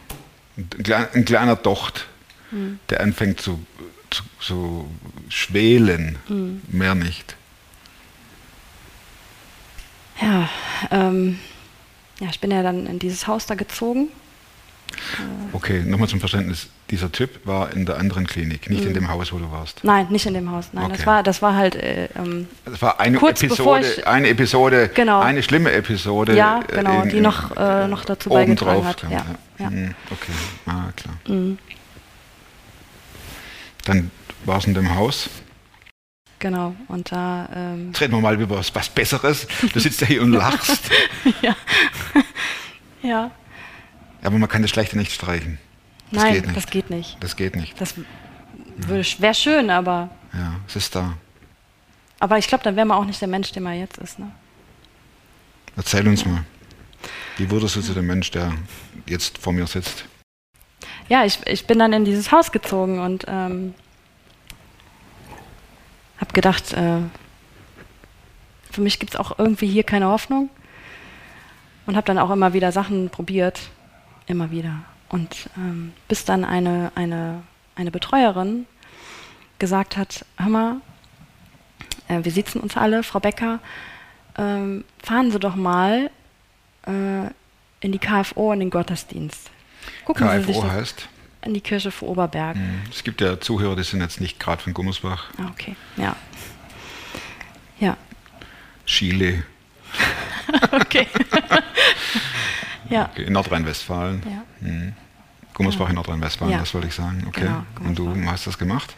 ein 0.55 0.69
kleiner, 0.83 1.07
ein 1.15 1.25
kleiner 1.25 1.55
Docht, 1.55 2.05
der 2.91 3.01
anfängt 3.01 3.41
zu, 3.41 3.65
zu, 4.11 4.23
zu 4.39 4.89
schwelen, 5.29 6.17
mehr 6.67 6.93
nicht. 6.93 7.35
Ja, 10.21 10.49
ähm, 10.91 11.39
ja, 12.19 12.27
ich 12.29 12.39
bin 12.39 12.51
ja 12.51 12.63
dann 12.63 12.85
in 12.87 12.99
dieses 12.99 13.27
Haus 13.27 13.45
da 13.45 13.55
gezogen. 13.55 14.07
Okay, 15.51 15.81
nochmal 15.83 16.07
zum 16.07 16.19
Verständnis. 16.19 16.67
Dieser 16.89 17.11
Typ 17.11 17.45
war 17.45 17.73
in 17.73 17.85
der 17.85 17.97
anderen 17.97 18.25
Klinik, 18.25 18.69
nicht 18.69 18.85
in 18.85 18.93
dem 18.93 19.09
Haus, 19.09 19.33
wo 19.33 19.37
du 19.37 19.51
warst. 19.51 19.83
Nein, 19.83 20.07
nicht 20.09 20.25
in 20.25 20.33
dem 20.33 20.49
Haus. 20.49 20.69
Nein, 20.71 20.89
das 20.89 20.99
Okay. 20.99 21.07
war, 21.07 21.23
das 21.23 21.41
war 21.41 21.55
halt, 21.55 21.75
äh, 21.75 22.07
ähm, 22.15 22.47
Das 22.65 22.81
war 22.81 22.99
eine 22.99 23.17
Episode, 23.17 23.85
ich- 23.85 24.07
eine 24.07 24.29
Episode, 24.29 24.89
Genau. 24.93 25.19
eine 25.19 25.43
schlimme 25.43 25.71
Episode. 25.73 26.35
Ja, 26.35 26.61
äh, 26.69 26.75
genau, 26.77 27.05
die 27.05 27.19
noch, 27.19 27.55
äh, 27.57 27.87
noch 27.87 28.05
dazu 28.05 28.29
beigetragen 28.29 28.85
hat, 28.85 29.01
kam, 29.01 29.11
ja, 29.11 29.25
ja. 29.59 29.69
Mhm, 29.69 29.93
Okay, 30.09 30.31
ah, 30.67 30.85
klar. 30.95 31.17
Mhm. 31.27 31.57
Dann 33.85 34.11
war 34.45 34.57
es 34.59 34.65
in 34.65 34.73
dem 34.73 34.95
Haus. 34.95 35.29
Genau. 36.39 36.75
Und 36.87 37.11
da, 37.11 37.49
ähm, 37.53 37.87
Jetzt 37.87 38.01
reden 38.01 38.13
wir 38.13 38.21
mal 38.21 38.39
über 38.39 38.57
was, 38.57 38.73
was 38.75 38.89
Besseres. 38.89 39.47
Du 39.73 39.79
sitzt 39.79 40.01
ja 40.01 40.07
hier 40.07 40.21
und 40.21 40.31
lachst. 40.31 40.89
ja, 43.01 43.31
Aber 44.23 44.37
man 44.37 44.49
kann 44.49 44.61
das 44.61 44.71
Schlechte 44.71 44.97
nicht 44.97 45.11
streichen. 45.11 45.57
Das 46.11 46.23
nein, 46.23 46.33
geht 46.33 46.45
nicht. 46.45 46.57
das 46.57 46.67
geht 46.67 46.89
nicht. 46.89 47.17
Das 47.19 47.35
geht 47.35 47.55
nicht. 47.55 47.81
Das 47.81 47.95
wäre 49.19 49.33
schön, 49.33 49.69
aber, 49.69 50.09
Ja, 50.33 50.55
es 50.67 50.75
ist 50.75 50.95
da. 50.95 51.13
aber 52.19 52.37
ich 52.37 52.47
glaube, 52.47 52.63
dann 52.63 52.75
wäre 52.75 52.85
man 52.85 52.97
auch 52.97 53.05
nicht 53.05 53.19
der 53.21 53.27
Mensch, 53.27 53.51
der 53.51 53.61
man 53.61 53.77
jetzt 53.77 53.97
ist. 53.97 54.19
Ne? 54.19 54.31
Erzähl 55.75 56.07
uns 56.07 56.25
mal. 56.25 56.43
Wie 57.37 57.49
wurdest 57.51 57.75
du 57.75 57.81
zu 57.81 57.93
dem 57.93 58.07
Mensch, 58.07 58.31
der 58.31 58.51
jetzt 59.05 59.37
vor 59.37 59.53
mir 59.53 59.67
sitzt? 59.67 60.05
Ja, 61.09 61.23
ich, 61.25 61.39
ich 61.45 61.67
bin 61.67 61.79
dann 61.79 61.93
in 61.93 62.03
dieses 62.05 62.31
Haus 62.31 62.51
gezogen 62.51 62.99
und 62.99 63.25
ähm, 63.27 63.73
habe 66.19 66.33
gedacht, 66.33 66.73
äh, 66.73 66.99
für 68.71 68.81
mich 68.81 68.99
gibt 68.99 69.13
es 69.13 69.19
auch 69.19 69.37
irgendwie 69.39 69.67
hier 69.67 69.83
keine 69.83 70.07
Hoffnung. 70.07 70.49
Und 71.85 71.95
habe 71.95 72.05
dann 72.05 72.19
auch 72.19 72.29
immer 72.31 72.53
wieder 72.53 72.71
Sachen 72.71 73.09
probiert. 73.09 73.59
Immer 74.25 74.51
wieder. 74.51 74.81
Und 75.09 75.49
ähm, 75.57 75.93
bis 76.07 76.25
dann 76.25 76.43
eine, 76.43 76.91
eine, 76.95 77.43
eine 77.75 77.91
Betreuerin 77.91 78.65
gesagt 79.57 79.95
hat, 79.95 80.25
hör 80.37 80.49
mal, 80.49 80.75
äh, 82.07 82.23
wir 82.23 82.31
sitzen 82.31 82.59
uns 82.59 82.75
alle, 82.75 83.03
Frau 83.03 83.19
Becker, 83.19 83.59
ähm, 84.37 84.83
fahren 85.01 85.31
Sie 85.31 85.39
doch 85.39 85.55
mal 85.55 86.11
äh, 86.85 87.27
in 87.79 87.91
die 87.91 87.99
KFO 87.99 88.51
in 88.51 88.59
den 88.59 88.69
Gottesdienst. 88.69 89.49
Gucken 90.05 90.29
Sie 90.29 90.43
sich 90.43 90.57
KFO 90.57 90.69
heißt? 90.69 91.09
In 91.47 91.53
die 91.53 91.61
Kirche 91.61 91.91
vor 91.91 92.09
Oberberg. 92.09 92.55
Mhm. 92.57 92.81
Es 92.91 93.03
gibt 93.03 93.21
ja 93.21 93.39
Zuhörer, 93.39 93.75
die 93.75 93.83
sind 93.83 94.01
jetzt 94.01 94.21
nicht 94.21 94.39
gerade 94.39 94.61
von 94.61 94.73
Gummersbach. 94.73 95.25
Ah, 95.37 95.47
okay. 95.51 95.75
Ja. 95.95 96.15
Ja. 97.79 97.97
Chile, 98.85 99.43
Okay. 100.71 101.07
ja. 102.89 103.09
in 103.15 103.33
Nordrhein-Westfalen. 103.33 104.21
Ja. 104.25 104.43
Mhm. 104.67 104.93
Gummersbach 105.53 105.89
in 105.89 105.95
Nordrhein-Westfalen, 105.95 106.51
Ja. 106.53 106.59
das 106.59 106.73
wollte 106.73 106.87
ich 106.87 106.93
sagen. 106.95 107.23
Okay. 107.27 107.41
Genau, 107.41 107.63
Und 107.83 107.97
du 107.97 108.15
hast 108.29 108.47
das 108.47 108.57
gemacht? 108.57 108.95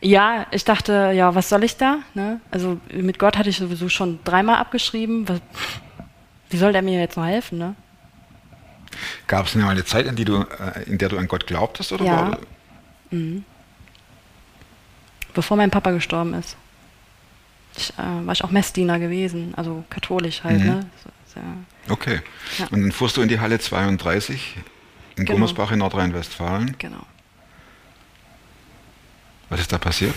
Ja, 0.00 0.46
ich 0.50 0.64
dachte, 0.64 1.12
ja, 1.14 1.34
was 1.34 1.48
soll 1.48 1.64
ich 1.64 1.76
da? 1.76 1.98
Ne? 2.14 2.40
Also 2.50 2.78
mit 2.92 3.18
Gott 3.18 3.38
hatte 3.38 3.48
ich 3.50 3.56
sowieso 3.56 3.88
schon 3.88 4.18
dreimal 4.24 4.56
abgeschrieben. 4.56 5.28
Was, 5.28 5.40
wie 6.50 6.56
soll 6.56 6.72
der 6.72 6.82
mir 6.82 6.98
jetzt 7.00 7.16
noch 7.16 7.26
helfen? 7.26 7.58
Ne? 7.58 7.74
Gab 9.26 9.46
es 9.46 9.54
eine 9.56 9.84
Zeit, 9.84 10.06
in, 10.06 10.16
die 10.16 10.24
du, 10.24 10.40
äh, 10.42 10.82
in 10.86 10.98
der 10.98 11.08
du 11.08 11.18
an 11.18 11.28
Gott 11.28 11.46
glaubtest? 11.46 11.92
Oder 11.92 12.04
Ja. 12.04 12.12
war, 12.30 12.38
Bevor 15.34 15.56
mein 15.56 15.70
Papa 15.70 15.90
gestorben 15.92 16.34
ist. 16.34 16.56
Ich, 17.76 17.90
äh, 17.98 18.26
war 18.26 18.32
ich 18.32 18.44
auch 18.44 18.50
Messdiener 18.50 18.98
gewesen, 18.98 19.54
also 19.56 19.84
katholisch 19.88 20.44
halt. 20.44 20.60
Mhm. 20.60 20.66
Ne? 20.66 20.86
So, 21.02 21.10
so, 21.34 21.40
Okay. 21.92 22.20
Ja. 22.58 22.66
Und 22.70 22.82
dann 22.82 22.92
fuhrst 22.92 23.16
du 23.16 23.22
in 23.22 23.28
die 23.28 23.40
Halle 23.40 23.58
32 23.58 24.56
in 25.16 25.24
Genau. 25.24 25.32
Gummersbach 25.32 25.72
in 25.72 25.78
Nordrhein-Westfalen. 25.78 26.76
genau. 26.78 27.04
Was 29.48 29.60
ist 29.60 29.72
da 29.72 29.78
passiert? 29.78 30.14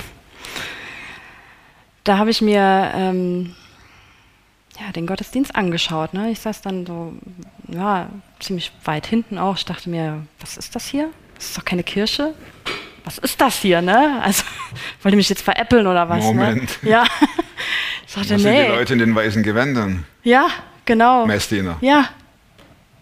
Da 2.05 2.17
habe 2.17 2.29
ich 2.29 2.41
mir 2.41 2.91
ähm, 2.95 3.55
ja, 4.79 4.91
den 4.91 5.07
Gottesdienst 5.07 5.55
angeschaut. 5.55 6.13
Ne? 6.13 6.31
Ich 6.31 6.39
saß 6.39 6.61
dann 6.61 6.85
so, 6.85 7.13
ja, 7.67 8.09
ziemlich 8.39 8.71
weit 8.83 9.07
hinten 9.07 9.37
auch. 9.37 9.57
Ich 9.57 9.65
dachte 9.65 9.89
mir, 9.89 10.25
was 10.39 10.57
ist 10.57 10.75
das 10.75 10.85
hier? 10.87 11.09
Das 11.35 11.45
ist 11.45 11.57
doch 11.57 11.65
keine 11.65 11.83
Kirche. 11.83 12.33
Was 13.03 13.19
ist 13.19 13.39
das 13.39 13.59
hier, 13.59 13.81
ne? 13.81 14.19
Also, 14.23 14.43
wollte 15.01 15.15
mich 15.15 15.29
jetzt 15.29 15.41
veräppeln 15.43 15.85
oder 15.85 16.09
was? 16.09 16.23
Moment. 16.23 16.83
Ne? 16.83 16.89
Ja. 16.89 17.03
Ich 18.07 18.13
dachte, 18.13 18.29
Was 18.35 18.41
sind 18.41 18.53
die 18.53 18.57
nee. 18.59 18.67
Leute 18.69 18.93
in 18.93 18.99
den 18.99 19.15
weißen 19.15 19.43
Gewändern? 19.43 20.05
Ja, 20.23 20.47
genau. 20.85 21.25
Messdiener. 21.25 21.75
Ja. 21.81 22.09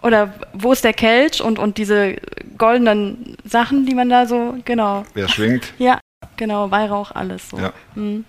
Oder 0.02 0.34
wo 0.54 0.72
ist 0.72 0.84
der 0.84 0.94
Kelch 0.94 1.42
und, 1.42 1.60
und 1.60 1.78
diese 1.78 2.16
goldenen 2.58 3.38
Sachen, 3.44 3.86
die 3.86 3.94
man 3.94 4.10
da 4.10 4.26
so, 4.26 4.56
genau. 4.66 5.06
Wer 5.14 5.28
schwingt? 5.28 5.74
Ja, 5.78 6.00
genau, 6.38 6.72
Weihrauch, 6.72 7.12
alles 7.12 7.50
so. 7.50 7.58
Ja. 7.58 7.74
Mhm. 7.96 8.26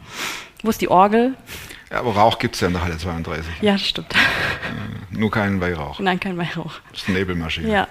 Wo 0.63 0.71
ist 0.71 0.81
die 0.81 0.89
Orgel? 0.89 1.35
Ja, 1.95 2.01
aber 2.01 2.17
Rauch 2.17 2.41
gibt 2.41 2.57
es 2.57 2.61
ja 2.61 2.67
in 2.67 2.73
der 2.73 2.83
Halle 2.83 2.99
32. 2.99 3.63
Ja, 3.63 3.79
stimmt. 3.79 4.13
Nur 5.11 5.31
keinen 5.31 5.61
Weihrauch. 5.61 6.01
Nein, 6.01 6.19
kein 6.19 6.37
Weihrauch. 6.37 6.73
Das 6.91 7.03
ist 7.03 7.09
eine 7.09 7.19
Nebelmaschine. 7.19 7.71
Ja. 7.71 7.87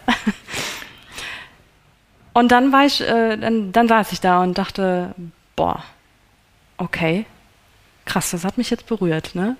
Und 2.33 2.51
dann 2.51 2.73
war 2.73 2.85
ich, 2.85 2.99
äh, 2.99 3.37
dann, 3.37 3.71
dann 3.71 3.87
saß 3.87 4.11
ich 4.11 4.19
da 4.19 4.43
und 4.43 4.57
dachte, 4.57 5.15
boah, 5.55 5.85
okay, 6.75 7.25
krass, 8.03 8.31
das 8.31 8.43
hat 8.43 8.57
mich 8.57 8.69
jetzt 8.71 8.87
berührt, 8.87 9.35
ne? 9.35 9.55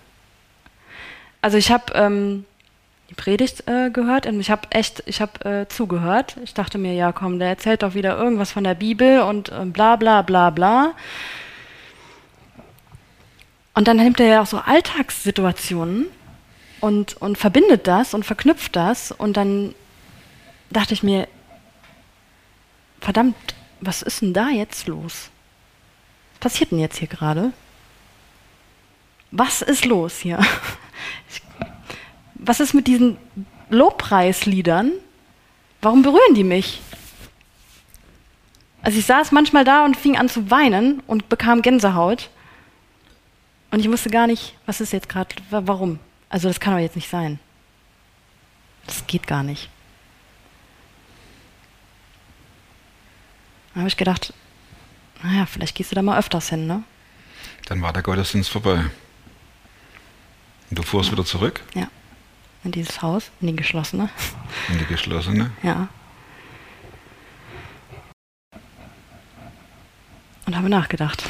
Also 1.42 1.58
ich 1.58 1.72
habe 1.72 1.94
ähm, 1.94 2.44
die 3.12 3.16
Predigt 3.16 3.66
äh, 3.70 3.92
gehört 3.92 4.26
und 4.26 4.42
ich 4.42 4.52
habe 4.52 4.68
echt, 4.72 5.04
ich 5.06 5.22
habe 5.22 5.46
äh, 5.50 5.68
zugehört. 5.70 6.36
Ich 6.44 6.54
dachte 6.54 6.78
mir, 6.78 6.96
ja 6.96 7.14
komm, 7.14 7.40
der 7.40 7.48
erzählt 7.48 7.82
doch 7.82 7.94
wieder 7.94 8.18
irgendwas 8.18 8.52
von 8.52 8.66
der 8.66 8.76
Bibel 8.76 9.22
und 9.22 9.54
äh, 9.54 9.64
bla 9.64 9.96
bla 9.96 10.22
bla 10.22 10.50
bla. 10.50 10.96
Und 13.74 13.88
dann 13.88 13.98
nimmt 13.98 14.20
er 14.20 14.28
ja 14.28 14.42
auch 14.42 14.48
so 14.48 14.58
Alltagssituationen 14.58 16.08
und, 16.80 17.18
und 17.22 17.38
verbindet 17.38 17.88
das 17.88 18.14
und 18.14 18.24
verknüpft 18.26 18.76
das 18.76 19.12
und 19.12 19.38
dann 19.38 19.74
dachte 20.70 20.94
ich 20.94 21.02
mir, 21.02 21.28
verdammt, 23.00 23.36
was 23.82 24.02
ist 24.02 24.22
denn 24.22 24.34
da 24.34 24.50
jetzt 24.50 24.88
los? 24.88 25.30
Was 26.34 26.40
passiert 26.52 26.72
denn 26.72 26.80
jetzt 26.80 26.98
hier 26.98 27.08
gerade? 27.08 27.54
Was 29.32 29.62
ist 29.62 29.86
los 29.86 30.20
hier? 30.20 30.40
Was 32.36 32.60
ist 32.60 32.74
mit 32.74 32.88
diesen 32.88 33.18
Lobpreisliedern? 33.70 34.92
Warum 35.82 36.02
berühren 36.02 36.36
die 36.36 36.44
mich? 36.44 36.82
Also 38.82 39.00
ich 39.00 39.06
saß 39.06 39.32
manchmal 39.32 39.64
da 39.64 39.86
und 39.86 39.96
fing 39.96 40.18
an 40.18 40.28
zu 40.28 40.52
weinen 40.52 41.02
und 41.08 41.30
bekam 41.30 41.62
Gänsehaut. 41.62 42.30
Und 43.74 43.80
ich 43.80 43.90
wusste 43.90 44.12
gar 44.12 44.28
nicht, 44.28 44.54
was 44.68 44.82
ist 44.82 44.94
jetzt 44.94 45.10
gerade, 45.10 45.36
wa- 45.50 45.64
warum? 45.66 46.00
Also 46.30 46.48
das 46.48 46.60
kann 46.60 46.74
doch 46.76 46.80
jetzt 46.80 46.96
nicht 46.96 47.10
sein. 47.10 47.40
Das 48.86 49.08
geht 49.08 49.26
gar 49.26 49.42
nicht. 49.42 49.68
Dann 53.74 53.82
habe 53.82 53.88
ich 53.88 53.98
gedacht, 53.98 54.32
naja, 55.24 55.48
vielleicht 55.48 55.76
gehst 55.76 55.90
du 55.92 55.96
da 55.96 56.04
mal 56.04 56.20
öfters 56.20 56.50
hin, 56.50 56.68
ne? 56.68 56.84
Dann 57.66 57.82
war 57.82 57.92
der 57.94 58.04
Gottesdienst 58.04 58.52
vorbei. 58.52 58.86
Und 60.70 60.78
du 60.80 60.84
fuhrst 60.84 61.12
wieder 61.12 61.26
zurück 61.26 61.62
Ja. 61.74 61.88
In 62.64 62.72
dieses 62.72 63.02
Haus, 63.02 63.32
in 63.42 63.48
die 63.48 63.56
geschlossene. 63.56 64.08
in 64.70 64.78
die 64.78 64.86
geschlossene. 64.86 65.50
Ja. 65.64 65.88
Und 70.46 70.56
habe 70.56 70.70
nachgedacht. 70.70 71.24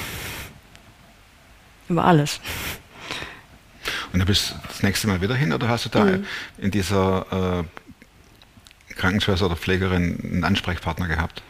Über 1.90 2.06
alles. 2.06 2.40
Und 4.14 4.20
du 4.20 4.26
bist 4.26 4.56
das 4.68 4.84
nächste 4.84 5.08
Mal 5.08 5.22
wieder 5.22 5.36
hin 5.36 5.52
oder 5.54 5.68
hast 5.68 5.86
du 5.86 5.90
da 5.90 6.06
Mhm. 6.06 6.26
in 6.58 6.72
dieser 6.72 7.64
äh, 8.90 8.94
Krankenschwester 8.94 9.46
oder 9.48 9.56
Pflegerin 9.56 10.20
einen 10.24 10.44
Ansprechpartner 10.44 11.08
gehabt? 11.08 11.42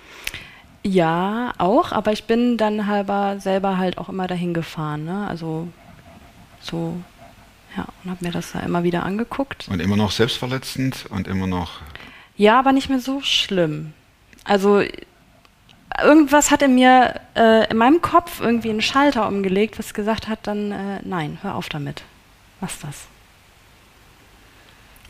Ja, 0.83 1.53
auch, 1.59 1.91
aber 1.91 2.11
ich 2.11 2.25
bin 2.25 2.57
dann 2.57 2.87
halber 2.87 3.39
selber 3.39 3.77
halt 3.77 3.97
auch 3.97 4.09
immer 4.09 4.27
dahin 4.27 4.53
gefahren, 4.53 5.05
ne? 5.05 5.27
Also 5.29 5.67
so, 6.61 6.97
ja, 7.77 7.85
und 8.03 8.11
habe 8.11 8.25
mir 8.25 8.31
das 8.31 8.51
da 8.51 8.59
immer 8.61 8.83
wieder 8.83 9.03
angeguckt. 9.03 9.67
Und 9.69 9.81
immer 9.81 9.95
noch 9.95 10.11
selbstverletzend 10.11 11.05
und 11.09 11.27
immer 11.27 11.47
noch. 11.47 11.79
Ja, 12.35 12.59
aber 12.59 12.71
nicht 12.73 12.89
mehr 12.89 12.99
so 12.99 13.21
schlimm. 13.21 13.93
Also 14.43 14.83
irgendwas 16.01 16.51
hat 16.51 16.61
in 16.61 16.75
mir, 16.75 17.19
äh, 17.35 17.69
in 17.69 17.77
meinem 17.77 18.01
Kopf 18.01 18.39
irgendwie 18.39 18.69
einen 18.69 18.81
Schalter 18.81 19.27
umgelegt, 19.27 19.77
was 19.77 19.93
gesagt 19.93 20.27
hat, 20.27 20.47
dann 20.47 20.71
äh, 20.71 20.99
nein, 21.03 21.37
hör 21.41 21.55
auf 21.55 21.69
damit. 21.69 22.03
Lass 22.61 22.79
das. 22.79 23.07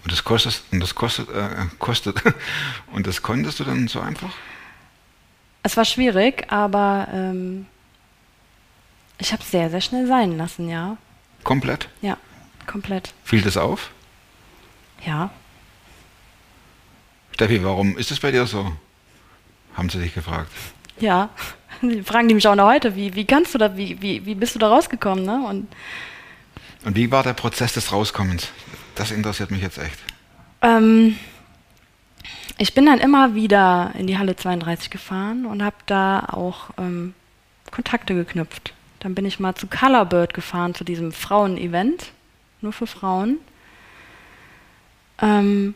Und 0.04 0.12
das 0.12 0.24
kostet, 0.24 0.62
und 0.72 0.80
das 0.82 0.96
kostet, 0.96 1.30
äh, 1.30 1.50
kostet. 1.80 2.22
Und 2.91 3.08
das 3.08 3.22
konntest 3.22 3.60
du 3.60 3.63
dann 3.63 3.88
so 3.88 4.02
einfach? 4.02 4.32
Es 5.63 5.78
war 5.78 5.86
schwierig, 5.86 6.52
aber 6.52 7.08
ähm, 7.13 7.67
ich 9.17 9.32
habe 9.32 9.41
es 9.41 9.50
sehr, 9.50 9.69
sehr 9.69 9.80
schnell 9.80 10.08
sein 10.08 10.38
lassen, 10.38 10.67
ja. 10.67 10.98
Komplett? 11.43 11.88
Ja, 12.02 12.17
komplett. 12.67 13.13
Fiel 13.24 13.41
das 13.41 13.56
auf? 13.56 13.91
Ja. 15.06 15.32
Steffi, 17.32 17.63
warum 17.63 17.98
ist 17.98 18.12
es 18.12 18.19
bei 18.19 18.32
dir 18.32 18.46
so? 18.46 18.74
Haben 19.76 19.90
sie 19.90 20.00
dich 20.00 20.14
gefragt. 20.14 20.52
Ja, 21.00 21.30
die 21.82 22.04
fragen 22.04 22.28
die 22.28 22.36
mich 22.36 22.48
auch 22.48 22.56
noch 22.56 22.68
heute, 22.68 22.96
wie, 22.96 23.16
wie 23.16 23.26
kannst 23.26 23.54
du 23.54 23.58
da, 23.58 23.76
wie, 23.76 24.02
wie, 24.02 24.26
wie 24.26 24.36
bist 24.36 24.56
du 24.56 24.60
da 24.60 24.70
rausgekommen, 24.70 25.26
ne? 25.26 25.44
Und 25.48 25.68
Und 26.86 26.96
wie 26.96 27.12
war 27.12 27.24
der 27.24 27.34
Prozess 27.34 27.74
des 27.74 27.92
Rauskommens? 27.92 28.50
Das 28.96 29.12
interessiert 29.12 29.52
mich 29.52 29.62
jetzt 29.62 29.78
echt. 29.80 29.98
ähm, 30.62 31.18
ich 32.60 32.76
bin 32.76 32.86
dann 32.86 33.00
immer 33.00 33.34
wieder 33.34 33.92
in 33.98 34.06
die 34.06 34.18
Halle 34.20 34.36
32 34.36 34.92
gefahren 34.92 35.46
und 35.48 35.64
habe 35.64 35.76
da 35.88 36.28
auch 36.32 36.70
ähm, 36.78 37.16
Kontakte 37.72 38.14
geknüpft. 38.14 38.74
Dann 39.00 39.16
bin 39.16 39.26
ich 39.26 39.40
mal 39.40 39.56
zu 39.56 39.66
Colorbird 39.68 40.34
gefahren, 40.36 40.76
zu 40.76 40.84
diesem 40.84 41.12
Frauen-Event, 41.12 42.12
nur 42.62 42.72
für 42.72 42.86
Frauen. 42.86 43.40
Ähm, 45.20 45.74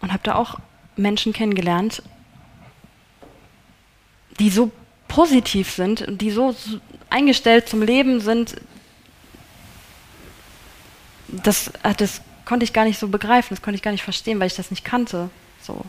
und 0.00 0.12
habe 0.12 0.22
da 0.22 0.34
auch 0.34 0.58
Menschen 0.96 1.32
kennengelernt, 1.32 2.02
die 4.38 4.50
so 4.50 4.70
positiv 5.08 5.70
sind 5.70 6.02
und 6.02 6.20
die 6.20 6.30
so, 6.30 6.54
eingestellt 7.10 7.68
zum 7.68 7.82
Leben 7.82 8.20
sind, 8.20 8.56
das, 11.28 11.68
äh, 11.82 11.94
das 11.96 12.20
konnte 12.44 12.64
ich 12.64 12.72
gar 12.72 12.84
nicht 12.84 12.98
so 12.98 13.08
begreifen, 13.08 13.54
das 13.54 13.62
konnte 13.62 13.76
ich 13.76 13.82
gar 13.82 13.92
nicht 13.92 14.02
verstehen, 14.02 14.40
weil 14.40 14.48
ich 14.48 14.56
das 14.56 14.70
nicht 14.70 14.84
kannte. 14.84 15.30
So. 15.62 15.82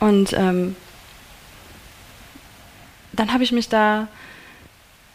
Und 0.00 0.32
ähm, 0.34 0.76
dann 3.12 3.32
habe 3.32 3.44
ich 3.44 3.52
mich 3.52 3.68
da 3.68 4.08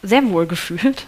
sehr 0.02 0.28
wohl 0.30 0.46
gefühlt 0.46 1.06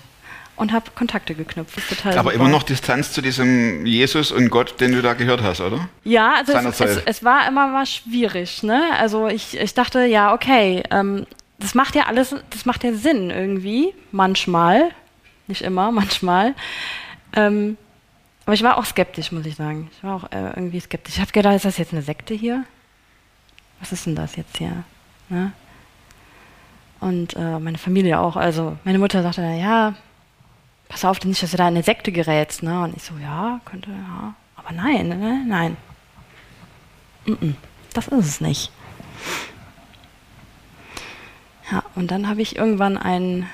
und 0.56 0.72
habe 0.72 0.90
Kontakte 0.94 1.34
geknüpft. 1.34 1.78
Aber 2.04 2.14
super. 2.14 2.32
immer 2.32 2.48
noch 2.48 2.62
Distanz 2.62 3.12
zu 3.12 3.22
diesem 3.22 3.86
Jesus 3.86 4.30
und 4.30 4.50
Gott, 4.50 4.80
den 4.80 4.92
du 4.92 5.02
da 5.02 5.14
gehört 5.14 5.42
hast, 5.42 5.60
oder? 5.60 5.88
Ja, 6.04 6.34
also 6.36 6.52
es, 6.52 6.80
es, 6.80 7.02
es 7.04 7.24
war 7.24 7.48
immer 7.48 7.68
mal 7.68 7.86
schwierig, 7.86 8.62
ne? 8.62 8.90
Also 8.98 9.28
ich, 9.28 9.58
ich 9.58 9.74
dachte, 9.74 10.04
ja, 10.04 10.34
okay, 10.34 10.82
ähm, 10.90 11.26
das 11.58 11.74
macht 11.74 11.94
ja 11.94 12.06
alles, 12.06 12.34
das 12.50 12.66
macht 12.66 12.84
ja 12.84 12.92
Sinn 12.92 13.30
irgendwie, 13.30 13.94
manchmal, 14.10 14.90
nicht 15.46 15.62
immer, 15.62 15.90
manchmal. 15.92 16.54
Ähm, 17.34 17.76
aber 18.44 18.54
ich 18.54 18.62
war 18.62 18.76
auch 18.76 18.84
skeptisch, 18.84 19.32
muss 19.32 19.46
ich 19.46 19.54
sagen. 19.54 19.90
Ich 19.96 20.02
war 20.02 20.16
auch 20.16 20.32
äh, 20.32 20.50
irgendwie 20.56 20.80
skeptisch. 20.80 21.14
Ich 21.14 21.20
habe 21.20 21.32
gedacht, 21.32 21.54
ist 21.54 21.64
das 21.64 21.78
jetzt 21.78 21.92
eine 21.92 22.02
Sekte 22.02 22.34
hier? 22.34 22.64
Was 23.80 23.92
ist 23.92 24.06
denn 24.06 24.16
das 24.16 24.36
jetzt 24.36 24.58
hier? 24.58 24.84
Ne? 25.28 25.52
Und 27.00 27.34
äh, 27.36 27.58
meine 27.58 27.78
Familie 27.78 28.18
auch. 28.18 28.36
Also 28.36 28.76
meine 28.84 28.98
Mutter 28.98 29.22
sagte, 29.22 29.42
ja, 29.42 29.94
pass 30.92 31.06
auf, 31.06 31.24
nicht, 31.24 31.42
dass 31.42 31.52
du 31.52 31.56
da 31.56 31.64
in 31.68 31.74
eine 31.74 31.82
Sekte 31.82 32.12
gerätst. 32.12 32.62
Ne? 32.62 32.82
Und 32.82 32.96
ich 32.96 33.02
so, 33.02 33.14
ja, 33.16 33.60
könnte, 33.64 33.90
ja. 33.90 34.34
Aber 34.56 34.72
nein, 34.72 35.08
ne? 35.08 35.42
nein. 35.46 35.76
Mm-mm, 37.26 37.54
das 37.94 38.08
ist 38.08 38.26
es 38.26 38.40
nicht. 38.40 38.70
Ja, 41.70 41.82
und 41.94 42.10
dann 42.10 42.28
habe 42.28 42.42
ich 42.42 42.56
irgendwann 42.56 42.98
einen, 42.98 43.48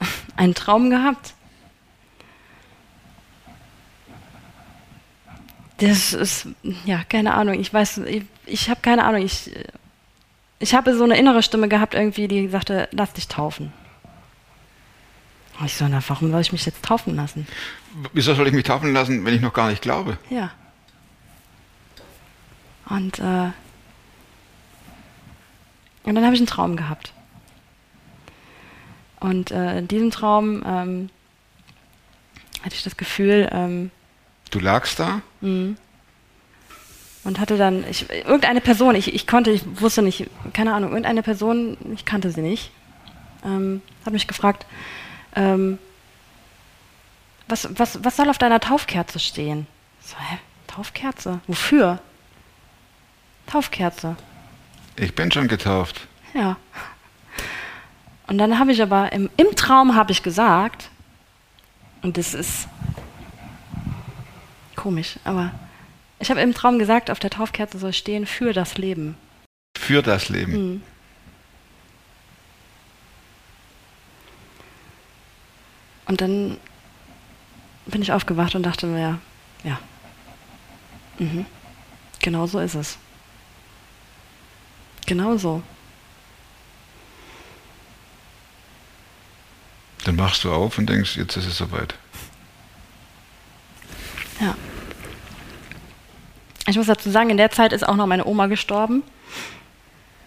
einen 0.36 0.54
Traum 0.54 0.88
gehabt. 0.88 1.34
Das 5.76 6.14
ist, 6.14 6.48
ja, 6.86 7.04
keine 7.04 7.34
Ahnung, 7.34 7.60
ich 7.60 7.72
weiß, 7.72 7.98
ich, 7.98 8.24
ich 8.46 8.70
habe 8.70 8.80
keine 8.80 9.04
Ahnung, 9.04 9.22
ich, 9.22 9.52
ich 10.58 10.74
habe 10.74 10.96
so 10.96 11.04
eine 11.04 11.18
innere 11.18 11.42
Stimme 11.42 11.68
gehabt 11.68 11.94
irgendwie, 11.94 12.26
die 12.26 12.48
sagte, 12.48 12.88
lass 12.92 13.12
dich 13.12 13.28
taufen. 13.28 13.72
Und 15.58 15.66
ich 15.66 15.76
so, 15.76 15.88
na, 15.88 16.00
warum 16.06 16.30
soll 16.30 16.40
ich 16.40 16.52
mich 16.52 16.64
jetzt 16.66 16.84
taufen 16.84 17.16
lassen? 17.16 17.46
Wieso 18.12 18.34
soll 18.34 18.46
ich 18.46 18.52
mich 18.52 18.64
taufen 18.64 18.92
lassen, 18.92 19.24
wenn 19.24 19.34
ich 19.34 19.40
noch 19.40 19.52
gar 19.52 19.68
nicht 19.68 19.82
glaube? 19.82 20.18
Ja. 20.30 20.52
Und, 22.88 23.18
äh, 23.18 23.50
und 26.04 26.14
dann 26.14 26.24
habe 26.24 26.34
ich 26.34 26.40
einen 26.40 26.46
Traum 26.46 26.76
gehabt. 26.76 27.12
Und 29.20 29.50
äh, 29.50 29.78
in 29.78 29.88
diesem 29.88 30.10
Traum 30.10 30.62
ähm, 30.64 31.10
hatte 32.62 32.74
ich 32.74 32.84
das 32.84 32.96
Gefühl, 32.96 33.48
ähm, 33.52 33.90
Du 34.50 34.60
lagst 34.60 34.98
da 34.98 35.20
und 37.24 37.38
hatte 37.38 37.58
dann, 37.58 37.84
ich, 37.88 38.08
irgendeine 38.10 38.62
Person, 38.62 38.94
ich, 38.94 39.14
ich 39.14 39.26
konnte, 39.26 39.50
ich 39.50 39.62
wusste 39.80 40.00
nicht, 40.00 40.26
keine 40.54 40.72
Ahnung, 40.72 40.90
irgendeine 40.90 41.22
Person, 41.22 41.76
ich 41.92 42.06
kannte 42.06 42.30
sie 42.30 42.40
nicht, 42.40 42.70
ähm, 43.44 43.82
hat 44.06 44.14
mich 44.14 44.26
gefragt, 44.26 44.64
ähm, 45.34 45.78
was, 47.48 47.68
was, 47.78 48.02
was 48.04 48.16
soll 48.16 48.28
auf 48.28 48.38
deiner 48.38 48.60
Taufkerze 48.60 49.18
stehen? 49.18 49.66
So, 50.00 50.16
hä? 50.16 50.38
Taufkerze? 50.66 51.40
Wofür? 51.46 51.98
Taufkerze. 53.46 54.16
Ich 54.96 55.14
bin 55.14 55.32
schon 55.32 55.48
getauft. 55.48 56.06
Ja. 56.34 56.56
Und 58.26 58.38
dann 58.38 58.58
habe 58.58 58.72
ich 58.72 58.82
aber 58.82 59.12
im, 59.12 59.30
im 59.36 59.56
Traum 59.56 59.94
habe 59.94 60.12
ich 60.12 60.22
gesagt, 60.22 60.90
und 62.02 62.18
das 62.18 62.34
ist 62.34 62.68
komisch, 64.76 65.18
aber 65.24 65.50
ich 66.20 66.30
habe 66.30 66.40
im 66.40 66.52
Traum 66.54 66.78
gesagt, 66.78 67.10
auf 67.10 67.18
der 67.18 67.30
Taufkerze 67.30 67.78
soll 67.78 67.92
stehen 67.92 68.26
für 68.26 68.52
das 68.52 68.76
Leben. 68.76 69.16
Für 69.78 70.02
das 70.02 70.28
Leben. 70.28 70.52
Mhm. 70.52 70.82
Und 76.08 76.20
dann 76.20 76.58
bin 77.86 78.02
ich 78.02 78.12
aufgewacht 78.12 78.54
und 78.54 78.62
dachte 78.64 78.86
mir, 78.86 79.00
ja, 79.00 79.18
ja. 79.62 79.78
Mhm. 81.18 81.46
Genau 82.20 82.46
so 82.46 82.58
ist 82.58 82.74
es. 82.74 82.98
Genau 85.06 85.36
so. 85.36 85.62
Dann 90.04 90.18
wachst 90.18 90.44
du 90.44 90.52
auf 90.52 90.78
und 90.78 90.88
denkst, 90.88 91.16
jetzt 91.16 91.36
ist 91.36 91.46
es 91.46 91.56
soweit. 91.58 91.94
Ja. 94.40 94.54
Ich 96.66 96.76
muss 96.76 96.86
dazu 96.86 97.10
sagen, 97.10 97.30
in 97.30 97.36
der 97.36 97.50
Zeit 97.50 97.72
ist 97.72 97.86
auch 97.86 97.96
noch 97.96 98.06
meine 98.06 98.26
Oma 98.26 98.46
gestorben, 98.46 99.02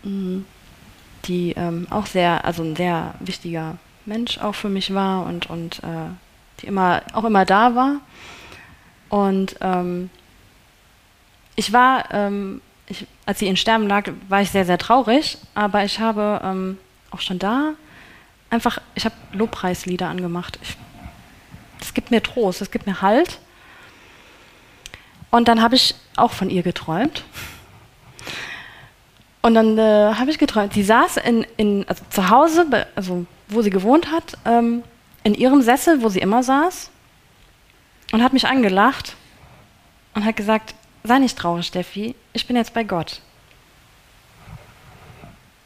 Mhm. 0.04 0.46
die 1.26 1.52
ähm, 1.52 1.86
auch 1.92 2.08
sehr, 2.08 2.44
also 2.44 2.64
ein 2.64 2.76
sehr 2.76 3.14
wichtiger 3.20 3.78
Mensch 4.06 4.38
auch 4.40 4.56
für 4.56 4.70
mich 4.70 4.94
war 4.94 5.26
und, 5.26 5.50
und 5.50 5.80
äh, 5.80 6.10
die 6.62 6.68
immer, 6.68 7.02
auch 7.14 7.24
immer 7.24 7.46
da 7.46 7.76
war. 7.76 7.96
Und 9.10 9.56
ähm, 9.62 10.10
ich 11.56 11.74
war, 11.74 12.14
ähm, 12.14 12.62
ich, 12.88 13.06
als 13.26 13.40
sie 13.40 13.48
in 13.48 13.58
Sterben 13.58 13.88
lag, 13.88 14.10
war 14.30 14.42
ich 14.42 14.52
sehr, 14.52 14.66
sehr 14.66 14.78
traurig, 14.78 15.38
aber 15.54 15.84
ich 15.84 16.00
habe 16.00 16.42
ähm, 16.44 16.78
auch 17.12 17.20
schon 17.20 17.40
da 17.40 17.74
einfach, 18.50 18.80
ich 18.96 19.06
habe 19.06 19.16
Lobpreislieder 19.34 20.08
angemacht. 20.08 20.60
Ich, 20.62 20.78
das 21.80 21.94
gibt 21.94 22.12
mir 22.12 22.22
Trost, 22.22 22.62
das 22.62 22.70
gibt 22.70 22.86
mir 22.86 23.02
Halt. 23.02 23.40
Und 25.32 25.48
dann 25.48 25.62
habe 25.62 25.76
ich 25.76 25.96
auch 26.18 26.32
von 26.32 26.50
ihr 26.50 26.62
geträumt. 26.62 27.24
Und 29.42 29.56
dann 29.56 29.78
äh, 29.78 30.14
habe 30.14 30.30
ich 30.30 30.38
geträumt, 30.38 30.74
sie 30.74 30.84
saß 30.84 31.18
in, 31.18 31.48
in, 31.58 31.86
also 31.88 32.04
zu 32.10 32.30
Hause, 32.30 32.88
also 32.96 33.26
wo 33.52 33.62
sie 33.62 33.70
gewohnt 33.70 34.12
hat, 34.12 34.38
ähm, 34.46 34.84
in 35.24 35.36
ihrem 35.36 35.62
Sessel, 35.62 36.02
wo 36.02 36.10
sie 36.10 36.20
immer 36.20 36.42
saß, 36.42 36.90
und 38.12 38.24
hat 38.24 38.34
mich 38.34 38.48
angelacht 38.48 39.16
und 40.16 40.26
hat 40.26 40.36
gesagt, 40.36 40.76
sei 41.04 41.20
nicht 41.20 41.38
traurig, 41.38 41.68
Steffi, 41.68 42.16
ich 42.34 42.48
bin 42.48 42.56
jetzt 42.56 42.74
bei 42.74 42.84
Gott. 42.84 43.22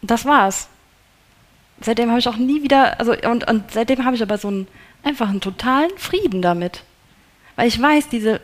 Das 0.01 0.25
war's. 0.25 0.67
Seitdem 1.81 2.09
habe 2.09 2.19
ich 2.19 2.27
auch 2.27 2.37
nie 2.37 2.61
wieder, 2.61 2.99
also 2.99 3.13
und, 3.13 3.47
und 3.49 3.71
seitdem 3.71 4.05
habe 4.05 4.15
ich 4.15 4.21
aber 4.21 4.37
so 4.37 4.47
einen 4.47 4.67
einfach 5.03 5.29
einen 5.29 5.41
totalen 5.41 5.97
Frieden 5.97 6.41
damit. 6.41 6.83
Weil 7.55 7.67
ich 7.67 7.81
weiß, 7.81 8.09
diese 8.09 8.41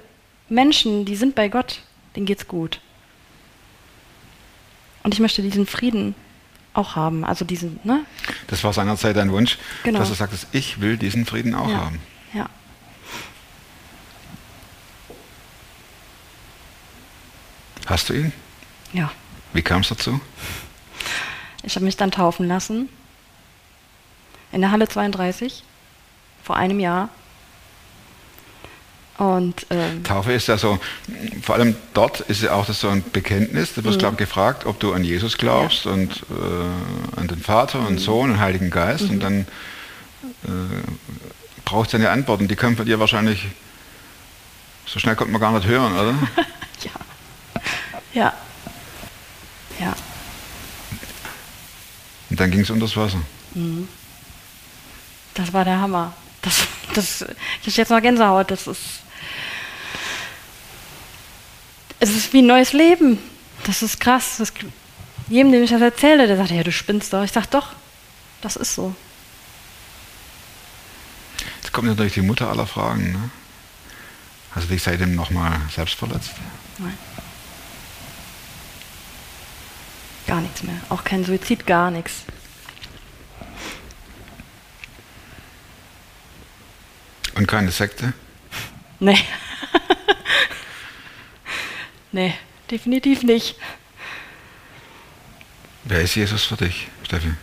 Menschen, 0.50 1.06
die 1.06 1.16
sind 1.16 1.36
bei 1.36 1.50
Gott, 1.50 1.82
denen 2.16 2.26
geht's 2.26 2.48
gut. 2.48 2.80
Und 5.04 5.14
ich 5.14 5.20
möchte 5.20 5.42
diesen 5.42 5.66
Frieden 5.66 6.16
auch 6.74 6.96
haben. 6.96 7.26
Also 7.26 7.46
diesen, 7.46 7.80
ne? 7.84 8.06
Das 8.48 8.64
war 8.64 8.74
seinerzeit 8.74 9.16
dein 9.16 9.32
Wunsch, 9.32 9.58
Genau. 9.84 10.00
dass 10.00 10.10
du 10.10 10.16
sagtest, 10.16 10.48
ich 10.52 10.80
will 10.82 10.98
diesen 10.98 11.26
Frieden 11.26 11.54
auch 11.56 11.70
ja. 11.70 11.78
haben. 11.78 12.00
Ja. 12.34 12.50
Hast 17.86 18.10
du 18.10 18.14
ihn? 18.14 18.34
Ja. 18.94 19.12
Wie 19.54 19.62
kam 19.62 19.82
es 19.82 19.90
dazu? 19.90 20.22
Ich 21.64 21.76
habe 21.76 21.86
mich 21.86 21.98
dann 21.98 22.12
taufen 22.12 22.48
lassen. 22.48 22.90
In 24.52 24.62
der 24.62 24.72
Halle 24.72 24.88
32. 24.88 25.64
Vor 26.44 26.56
einem 26.56 26.80
Jahr. 26.80 27.10
Und 29.18 29.68
ähm, 29.70 30.04
Taufe 30.04 30.32
ist 30.34 30.48
ja 30.48 30.58
so, 30.58 30.80
vor 31.44 31.56
allem 31.56 31.76
dort 31.94 32.22
ist 32.22 32.42
ja 32.42 32.54
auch 32.54 32.66
das 32.66 32.80
so 32.80 32.90
ein 32.90 33.04
Bekenntnis. 33.12 33.74
Du 33.76 33.84
wirst, 33.84 33.98
Mhm. 33.98 34.00
glaube 34.00 34.14
ich, 34.16 34.20
gefragt, 34.20 34.66
ob 34.66 34.80
du 34.80 34.94
an 34.94 35.04
Jesus 35.04 35.38
glaubst 35.38 35.86
und 35.86 36.24
äh, 36.32 37.20
an 37.20 37.28
den 37.28 37.40
Vater 37.42 37.80
Mhm. 37.82 37.88
und 37.88 38.00
Sohn 38.00 38.32
und 38.32 38.40
Heiligen 38.40 38.70
Geist. 38.72 39.10
Und 39.10 39.20
dann 39.22 39.42
äh, 40.44 40.48
brauchst 41.66 41.94
du 41.94 41.98
eine 41.98 42.10
Antwort. 42.10 42.42
Und 42.42 42.48
die 42.50 42.56
können 42.56 42.76
von 42.78 42.86
dir 42.86 43.00
wahrscheinlich, 43.00 43.46
so 44.88 45.00
schnell 45.00 45.16
kommt 45.16 45.32
man 45.32 45.40
gar 45.42 45.52
nicht 45.52 45.68
hören, 45.68 45.94
oder? 45.94 46.16
ja. 48.14 48.34
Ja. 49.80 49.96
Und 52.30 52.40
dann 52.40 52.50
ging 52.50 52.62
es 52.62 52.70
unter 52.70 52.86
das 52.86 52.96
Wasser. 52.98 53.20
Das 55.34 55.54
war 55.54 55.64
der 55.66 55.80
Hammer. 55.80 56.14
Das, 56.42 56.56
das, 56.94 57.22
ich 57.22 57.74
habe 57.74 57.82
jetzt 57.82 57.90
noch 57.90 58.02
Gänsehaut. 58.02 58.52
Das 58.52 58.68
ist. 58.68 58.82
Es 62.00 62.10
ist 62.10 62.34
wie 62.34 62.42
ein 62.42 62.48
neues 62.48 62.74
Leben. 62.74 63.20
Das 63.66 63.84
ist 63.84 64.00
krass. 64.00 64.38
Das, 64.38 64.52
jedem, 65.28 65.52
dem 65.52 65.64
ich 65.64 65.70
das 65.70 65.82
erzähle, 65.82 66.28
der 66.28 66.38
sagt, 66.38 66.52
ja, 66.52 66.64
du 66.64 66.72
spinnst 66.72 67.14
doch. 67.14 67.24
Ich 67.24 67.32
sage, 67.32 67.48
doch, 67.52 67.74
das 68.42 68.56
ist 68.56 68.76
so. 68.76 68.96
Jetzt 71.62 71.72
kommt 71.72 71.88
natürlich 71.88 72.14
die 72.14 72.22
Mutter 72.22 72.50
aller 72.50 72.68
Fragen. 72.68 73.12
Ne? 73.12 73.30
Hast 74.52 74.66
du 74.68 74.74
dich 74.74 74.84
seitdem 74.84 75.16
nochmal 75.16 75.62
selbst 75.74 75.96
verletzt? 75.96 76.32
Nein. 76.78 76.98
Gar 80.28 80.42
nichts 80.42 80.64
mehr. 80.64 80.76
Auch 80.90 81.04
kein 81.04 81.24
Suizid, 81.24 81.66
gar 81.66 81.92
nichts. 81.92 82.24
Und 87.42 87.48
keine 87.48 87.72
Sekte? 87.72 88.14
Nee. 89.00 89.18
nee, 92.12 92.36
definitiv 92.70 93.24
nicht. 93.24 93.56
Wer 95.86 96.02
ist 96.02 96.14
Jesus 96.14 96.44
für 96.44 96.56
dich, 96.56 96.88
Steffi? 97.04 97.34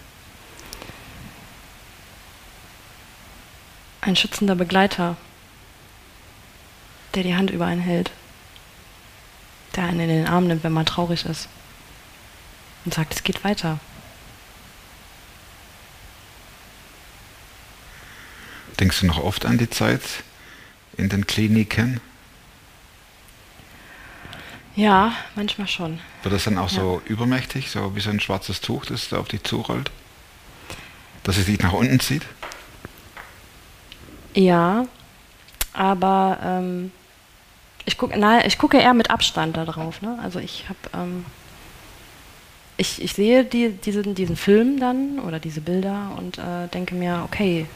Ein 4.01 4.15
schützender 4.15 4.55
Begleiter, 4.55 5.17
der 7.17 7.25
die 7.25 7.35
Hand 7.35 7.51
über 7.51 7.67
einen 7.67 7.81
hält. 7.81 8.13
Der 9.75 9.83
einen 9.83 9.99
in 9.99 10.09
den 10.11 10.29
Arm 10.29 10.47
nimmt, 10.47 10.63
wenn 10.63 10.73
man 10.73 10.87
traurig 10.87 11.25
ist. 11.25 11.49
Und 12.85 12.95
sagt, 12.95 13.15
es 13.15 13.25
geht 13.25 13.43
weiter. 13.43 13.81
Denkst 18.81 19.01
du 19.01 19.07
noch 19.07 19.23
oft 19.23 19.45
an 19.45 19.59
die 19.59 19.71
Zeit 19.71 20.03
in 20.97 21.09
den 21.09 21.27
Kliniken? 21.27 22.01
Ja, 24.77 25.13
manchmal 25.35 25.67
schon. 25.67 25.99
Wird 26.23 26.35
das 26.35 26.45
dann 26.45 26.57
auch 26.57 26.69
so 26.69 27.03
übermächtig, 27.07 27.71
so 27.71 27.97
wie 27.97 28.01
so 28.01 28.11
ein 28.11 28.21
schwarzes 28.21 28.61
Tuch, 28.61 28.87
das 28.87 29.09
da 29.09 29.19
auf 29.19 29.27
dich 29.27 29.43
zurollt? 29.43 29.91
Dass 31.25 31.37
es 31.37 31.47
dich 31.47 31.59
nach 31.59 31.73
unten 31.73 31.99
zieht? 31.99 32.23
Ja, 34.35 34.87
aber 35.73 36.39
ähm, 36.45 36.93
ich, 37.85 37.99
guck, 37.99 38.13
na, 38.17 38.47
ich 38.47 38.57
gucke 38.59 38.79
eher 38.79 38.95
mit 38.95 39.11
Abstand 39.11 39.57
da 39.57 39.65
drauf. 39.65 40.01
Ne? 40.01 40.17
Also 40.23 40.39
ich 40.39 40.67
habe, 40.69 40.79
ähm, 40.95 41.25
ich, 42.77 43.03
ich 43.03 43.15
sehe 43.15 43.45
die, 43.45 43.71
diesen, 43.71 44.15
diesen 44.15 44.37
Film 44.37 44.79
dann 44.79 45.19
oder 45.19 45.41
diese 45.41 45.61
Bilder 45.61 46.13
und 46.17 46.39
äh, 46.39 46.69
denke 46.73 46.95
mir, 46.95 47.23
okay, 47.25 47.67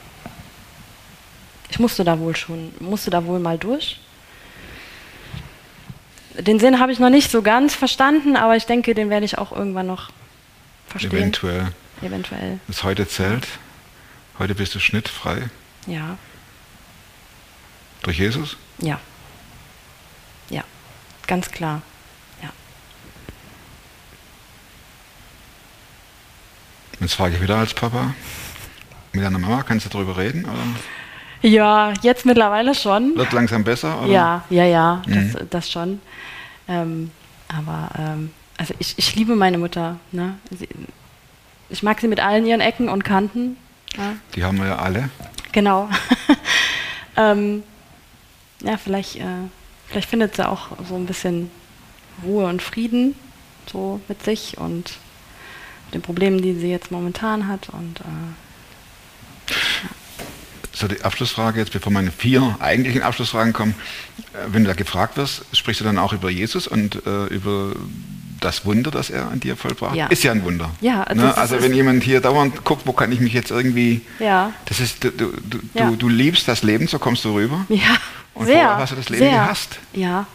ich 1.72 1.78
musste 1.78 2.04
da 2.04 2.18
wohl 2.18 2.36
schon, 2.36 2.70
musste 2.80 3.08
da 3.10 3.24
wohl 3.24 3.38
mal 3.38 3.56
durch. 3.56 3.98
Den 6.38 6.60
Sinn 6.60 6.78
habe 6.78 6.92
ich 6.92 6.98
noch 6.98 7.08
nicht 7.08 7.30
so 7.30 7.40
ganz 7.40 7.74
verstanden, 7.74 8.36
aber 8.36 8.56
ich 8.56 8.66
denke, 8.66 8.94
den 8.94 9.08
werde 9.08 9.24
ich 9.24 9.38
auch 9.38 9.52
irgendwann 9.52 9.86
noch 9.86 10.10
verstehen. 10.86 11.12
Eventuell. 11.12 11.72
Eventuell, 12.02 12.58
Das 12.68 12.82
heute 12.84 13.08
zählt. 13.08 13.46
Heute 14.38 14.54
bist 14.54 14.74
du 14.74 14.78
schnittfrei. 14.80 15.48
ja. 15.86 16.16
Durch 18.02 18.18
Jesus? 18.18 18.56
Ja. 18.78 18.98
Ja, 20.50 20.64
ganz 21.28 21.52
klar. 21.52 21.80
Ja. 22.42 22.50
Jetzt 27.00 27.14
frage 27.14 27.36
ich 27.36 27.40
wieder 27.40 27.56
als 27.58 27.72
Papa. 27.74 28.14
Mit 29.12 29.22
deiner 29.22 29.38
Mama 29.38 29.62
kannst 29.62 29.86
du 29.86 29.90
darüber 29.90 30.16
reden? 30.16 30.44
Oder? 30.44 30.58
Ja, 31.42 31.92
jetzt 32.02 32.24
mittlerweile 32.24 32.74
schon. 32.74 33.16
Wird 33.16 33.32
langsam 33.32 33.64
besser? 33.64 34.00
Oder? 34.02 34.08
Ja, 34.12 34.44
ja, 34.50 34.64
ja, 34.64 35.02
Mhm. 35.06 35.32
das, 35.32 35.42
das 35.50 35.70
schon. 35.70 36.00
Ähm, 36.68 37.10
aber 37.48 37.90
ähm, 37.98 38.30
also 38.56 38.74
ich, 38.78 38.94
ich 38.96 39.14
liebe 39.16 39.34
meine 39.34 39.58
Mutter. 39.58 39.98
Ne? 40.12 40.36
Sie, 40.50 40.68
ich 41.68 41.82
mag 41.82 42.00
sie 42.00 42.08
mit 42.08 42.20
allen 42.20 42.46
ihren 42.46 42.60
Ecken 42.60 42.88
und 42.88 43.02
Kanten. 43.04 43.56
Ja, 43.96 44.14
Die 44.34 44.44
haben 44.44 44.58
wir 44.58 44.66
ja 44.66 44.76
alle. 44.78 45.10
genau. 45.52 45.88
ähm, 47.16 47.62
ja, 48.62 48.76
vielleicht, 48.76 49.16
äh, 49.16 49.24
vielleicht 49.88 50.08
findet 50.08 50.36
sie 50.36 50.48
auch 50.48 50.68
so 50.88 50.94
ein 50.94 51.06
bisschen 51.06 51.50
Ruhe 52.24 52.46
und 52.46 52.62
Frieden 52.62 53.16
so 53.70 54.00
mit 54.08 54.22
sich 54.22 54.58
und 54.58 54.92
den 55.92 56.02
Problemen, 56.02 56.40
die 56.40 56.54
sie 56.54 56.70
jetzt 56.70 56.90
momentan 56.92 57.48
hat. 57.48 57.68
Und 57.70 58.00
äh, 58.00 59.52
So, 60.82 60.88
die 60.88 61.00
Abschlussfrage 61.04 61.60
jetzt, 61.60 61.70
bevor 61.72 61.92
meine 61.92 62.10
vier 62.10 62.56
eigentlichen 62.58 63.02
Abschlussfragen 63.02 63.52
kommen. 63.52 63.76
Äh, 64.34 64.38
Wenn 64.48 64.64
du 64.64 64.68
da 64.68 64.74
gefragt 64.74 65.16
wirst, 65.16 65.44
sprichst 65.52 65.80
du 65.80 65.84
dann 65.84 65.96
auch 65.96 66.12
über 66.12 66.28
Jesus 66.28 66.66
und 66.66 67.06
äh, 67.06 67.26
über 67.26 67.70
das 68.40 68.64
Wunder, 68.64 68.90
das 68.90 69.08
er 69.08 69.28
an 69.28 69.38
dir 69.38 69.56
vollbracht? 69.56 69.94
Ja. 69.94 70.08
Ist 70.08 70.24
ja 70.24 70.32
ein 70.32 70.42
Wunder. 70.44 70.72
Ja, 70.80 71.06
ne? 71.14 71.36
Also 71.36 71.54
ist- 71.54 71.62
wenn 71.62 71.72
jemand 71.72 72.02
hier 72.02 72.20
dauernd 72.20 72.64
guckt, 72.64 72.82
wo 72.84 72.92
kann 72.92 73.12
ich 73.12 73.20
mich 73.20 73.32
jetzt 73.32 73.52
irgendwie... 73.52 74.00
ja, 74.18 74.52
Das 74.64 74.80
ist, 74.80 75.04
du, 75.04 75.12
du, 75.12 75.30
du, 75.48 75.60
Ja. 75.74 75.86
du, 75.90 75.94
du 75.94 76.08
liebst 76.08 76.48
das 76.48 76.64
Leben, 76.64 76.88
so 76.88 76.98
kommst 76.98 77.24
du 77.24 77.32
rüber. 77.32 77.64
ja, 77.68 77.96
Und 78.34 78.46
sehr. 78.46 78.56
vorher 78.64 78.76
hast 78.78 78.90
du 78.90 78.96
das 78.96 79.08
Leben 79.08 79.22
sehr. 79.22 79.30
gehasst. 79.38 79.78
Ja. 79.92 80.26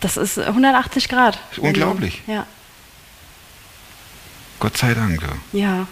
Das 0.00 0.18
ist 0.18 0.38
180 0.38 1.08
Grad. 1.08 1.38
ist 1.52 1.58
unglaublich. 1.58 2.20
Ja, 2.26 2.46
Gott 4.60 4.76
sei 4.76 4.92
Dank. 4.92 5.22
Ja. 5.54 5.86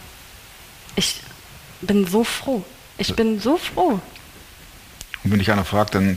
Ich 0.94 1.20
bin 1.80 2.06
so 2.06 2.22
froh. 2.22 2.62
Ich 2.98 3.14
bin 3.14 3.40
so 3.40 3.56
froh. 3.56 4.00
Und 5.22 5.30
wenn 5.30 5.38
dich 5.38 5.50
einer 5.50 5.64
fragt, 5.64 5.94
dann 5.94 6.16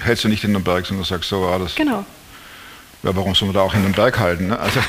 hältst 0.00 0.24
du 0.24 0.28
nicht 0.28 0.44
in 0.44 0.52
den 0.52 0.62
Berg, 0.62 0.86
sondern 0.86 1.04
sagst 1.04 1.28
so, 1.28 1.46
alles. 1.46 1.74
Genau. 1.74 2.04
Ja, 3.02 3.16
warum 3.16 3.34
soll 3.34 3.46
man 3.46 3.54
da 3.54 3.62
auch 3.62 3.74
in 3.74 3.82
den 3.82 3.92
Berg 3.92 4.18
halten? 4.18 4.48
Ne? 4.48 4.58
Also, 4.58 4.80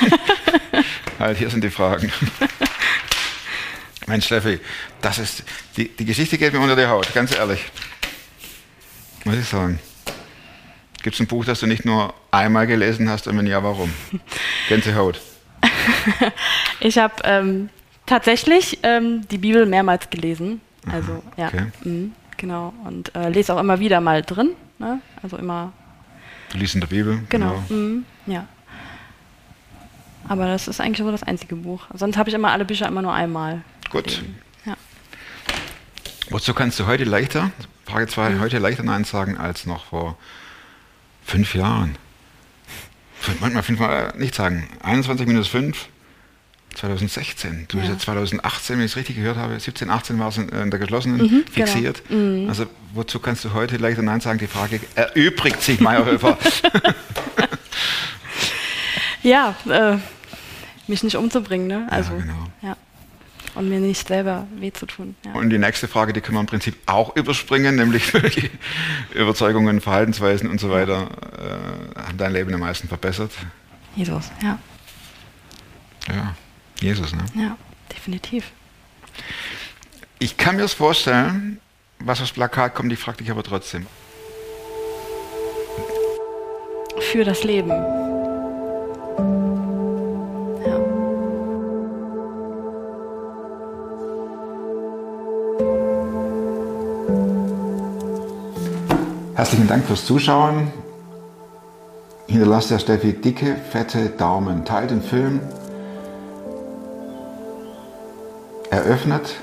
halt, 1.19 1.37
hier 1.39 1.49
sind 1.49 1.63
die 1.63 1.69
Fragen. 1.69 2.11
Mensch, 4.07 4.25
Steffi, 4.25 4.59
das 5.01 5.19
ist, 5.19 5.43
die, 5.77 5.87
die 5.87 6.05
Geschichte 6.05 6.37
geht 6.37 6.51
mir 6.53 6.59
unter 6.59 6.75
die 6.75 6.87
Haut, 6.87 7.13
ganz 7.13 7.33
ehrlich. 7.33 7.63
Muss 9.23 9.37
ich 9.37 9.47
sagen. 9.47 9.79
Gibt 11.03 11.15
es 11.15 11.19
ein 11.19 11.27
Buch, 11.27 11.45
das 11.45 11.59
du 11.61 11.67
nicht 11.67 11.85
nur 11.85 12.13
einmal 12.31 12.67
gelesen 12.67 13.09
hast 13.09 13.27
und 13.27 13.37
wenn 13.37 13.47
ja, 13.47 13.63
warum? 13.63 13.93
Gänsehaut. 14.69 15.21
Ich 16.83 16.97
habe 16.97 17.13
ähm, 17.25 17.69
tatsächlich 18.07 18.79
ähm, 18.81 19.27
die 19.29 19.37
Bibel 19.37 19.67
mehrmals 19.67 20.09
gelesen. 20.09 20.59
Also, 20.87 21.21
ja. 21.37 21.47
okay. 21.47 21.67
Mhm, 21.83 22.13
genau. 22.37 22.73
Und 22.85 23.13
äh, 23.15 23.29
lese 23.29 23.53
auch 23.53 23.59
immer 23.59 23.79
wieder 23.79 24.01
mal 24.01 24.21
drin. 24.21 24.51
Ne? 24.79 24.99
Also 25.21 25.37
immer, 25.37 25.73
Du 26.51 26.57
liest 26.57 26.73
in 26.75 26.81
der 26.81 26.87
Bibel. 26.87 27.21
genau. 27.29 27.63
Mhm, 27.69 28.05
ja. 28.25 28.47
Aber 30.27 30.45
das 30.47 30.67
ist 30.67 30.79
eigentlich 30.79 30.99
so 30.99 31.11
das 31.11 31.23
einzige 31.23 31.55
Buch. 31.55 31.85
Sonst 31.93 32.17
habe 32.17 32.29
ich 32.29 32.35
immer 32.35 32.51
alle 32.51 32.65
Bücher 32.65 32.87
immer 32.87 33.01
nur 33.01 33.13
einmal. 33.13 33.61
Gut. 33.89 34.23
Ja. 34.65 34.75
Wozu 36.29 36.53
kannst 36.53 36.79
du 36.79 36.85
heute 36.85 37.03
leichter, 37.03 37.51
Frage 37.85 38.07
2, 38.07 38.39
heute 38.39 38.57
leichter 38.59 38.83
Nein 38.83 39.03
sagen 39.03 39.37
als 39.37 39.65
noch 39.65 39.85
vor 39.85 40.17
fünf 41.25 41.53
Jahren? 41.55 41.95
Manchmal 43.39 43.63
fünfmal 43.63 44.13
nicht 44.17 44.33
sagen. 44.33 44.67
21 44.83 45.27
minus 45.27 45.47
5, 45.47 45.89
2016. 46.75 47.65
Du 47.67 47.77
bist 47.77 47.87
Ja. 47.89 47.93
ja 47.95 47.99
2018, 47.99 48.77
wenn 48.77 48.85
ich 48.85 48.91
es 48.91 48.97
richtig 48.97 49.15
gehört 49.17 49.37
habe, 49.37 49.59
17, 49.59 49.89
18 49.89 50.19
war 50.19 50.29
es 50.29 50.37
in, 50.37 50.49
in 50.49 50.69
der 50.71 50.79
geschlossenen 50.79 51.17
Mhm, 51.21 51.29
genau. 51.29 51.67
fixiert. 51.67 52.01
Also 52.49 52.65
wozu 52.93 53.19
kannst 53.19 53.43
du 53.45 53.53
heute 53.53 53.77
leichter 53.77 54.01
Nein 54.01 54.21
sagen? 54.21 54.39
Die 54.39 54.47
Frage 54.47 54.79
erübrigt 54.95 55.61
sich, 55.61 55.79
Meyerhöfer. 55.79 56.37
Ja, 59.23 59.55
äh, 59.69 59.97
mich 60.87 61.03
nicht 61.03 61.15
umzubringen, 61.15 61.67
ne? 61.67 61.87
Also, 61.91 62.13
genau. 62.17 62.47
ja. 62.61 62.75
Und 63.53 63.67
mir 63.69 63.79
nicht 63.79 64.07
selber 64.07 64.47
weh 64.55 64.71
zu 64.71 64.85
tun. 64.85 65.15
Ja. 65.25 65.33
Und 65.33 65.49
die 65.49 65.57
nächste 65.59 65.87
Frage, 65.87 66.13
die 66.13 66.21
können 66.21 66.37
wir 66.37 66.41
im 66.41 66.47
Prinzip 66.47 66.75
auch 66.87 67.15
überspringen, 67.15 67.75
nämlich 67.75 68.11
die 68.13 68.49
Überzeugungen, 69.13 69.81
Verhaltensweisen 69.81 70.49
und 70.49 70.59
so 70.59 70.69
weiter 70.71 71.09
äh, 71.37 71.99
haben 72.01 72.17
dein 72.17 72.31
Leben 72.33 72.53
am 72.53 72.61
meisten 72.61 72.87
verbessert. 72.87 73.31
Jesus, 73.95 74.31
ja, 74.41 74.57
Ja, 76.07 76.33
Jesus, 76.81 77.13
ne? 77.13 77.23
ja, 77.35 77.57
definitiv. 77.93 78.51
Ich 80.17 80.37
kann 80.37 80.55
mir 80.55 80.63
das 80.63 80.73
vorstellen, 80.73 81.59
was 81.99 82.21
aufs 82.21 82.31
Plakat 82.31 82.73
kommt, 82.73 82.91
ich 82.91 82.99
frage 82.99 83.19
dich 83.19 83.29
aber 83.29 83.43
trotzdem. 83.43 83.85
Für 87.11 87.23
das 87.23 87.43
Leben. 87.43 87.69
Ja. 87.69 87.75
Herzlichen 99.35 99.67
Dank 99.67 99.85
fürs 99.85 100.05
Zuschauen. 100.05 100.71
Hinterlasst 102.27 102.71
der 102.71 102.79
Steffi 102.79 103.13
dicke, 103.13 103.55
fette 103.71 104.09
Daumen. 104.09 104.65
Teilt 104.65 104.89
den 104.89 105.03
Film. 105.03 105.41
Eröffnet 108.71 109.35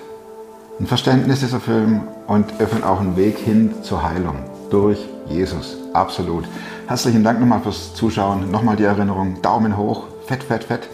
ein 0.81 0.87
Verständnis 0.87 1.41
dieser 1.41 1.61
Film 1.61 2.01
und 2.27 2.61
öffnet 2.61 2.83
auch 2.83 2.99
einen 2.99 3.15
Weg 3.17 3.37
hin 3.37 3.75
zur 3.83 4.03
Heilung 4.03 4.37
durch 4.71 4.99
Jesus. 5.29 5.77
Absolut. 5.93 6.45
Herzlichen 6.87 7.23
Dank 7.25 7.39
nochmal 7.39 7.61
fürs 7.61 7.95
Zuschauen. 7.95 8.51
Nochmal 8.51 8.77
die 8.77 8.85
Erinnerung. 8.85 9.43
Daumen 9.43 9.77
hoch. 9.77 10.05
Fett, 10.27 10.43
fett, 10.43 10.65
fett. 10.65 10.89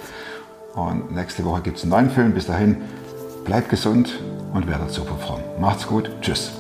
Und 0.75 1.15
nächste 1.15 1.45
Woche 1.45 1.61
gibt 1.63 1.77
es 1.77 1.85
einen 1.85 1.93
neuen 1.93 2.11
Film. 2.11 2.35
Bis 2.35 2.47
dahin, 2.47 2.79
bleibt 3.45 3.69
gesund 3.69 4.21
und 4.53 4.67
werdet 4.67 4.91
super 4.91 5.17
fromm. 5.17 5.41
Macht's 5.61 5.87
gut. 5.87 6.11
Tschüss. 6.21 6.51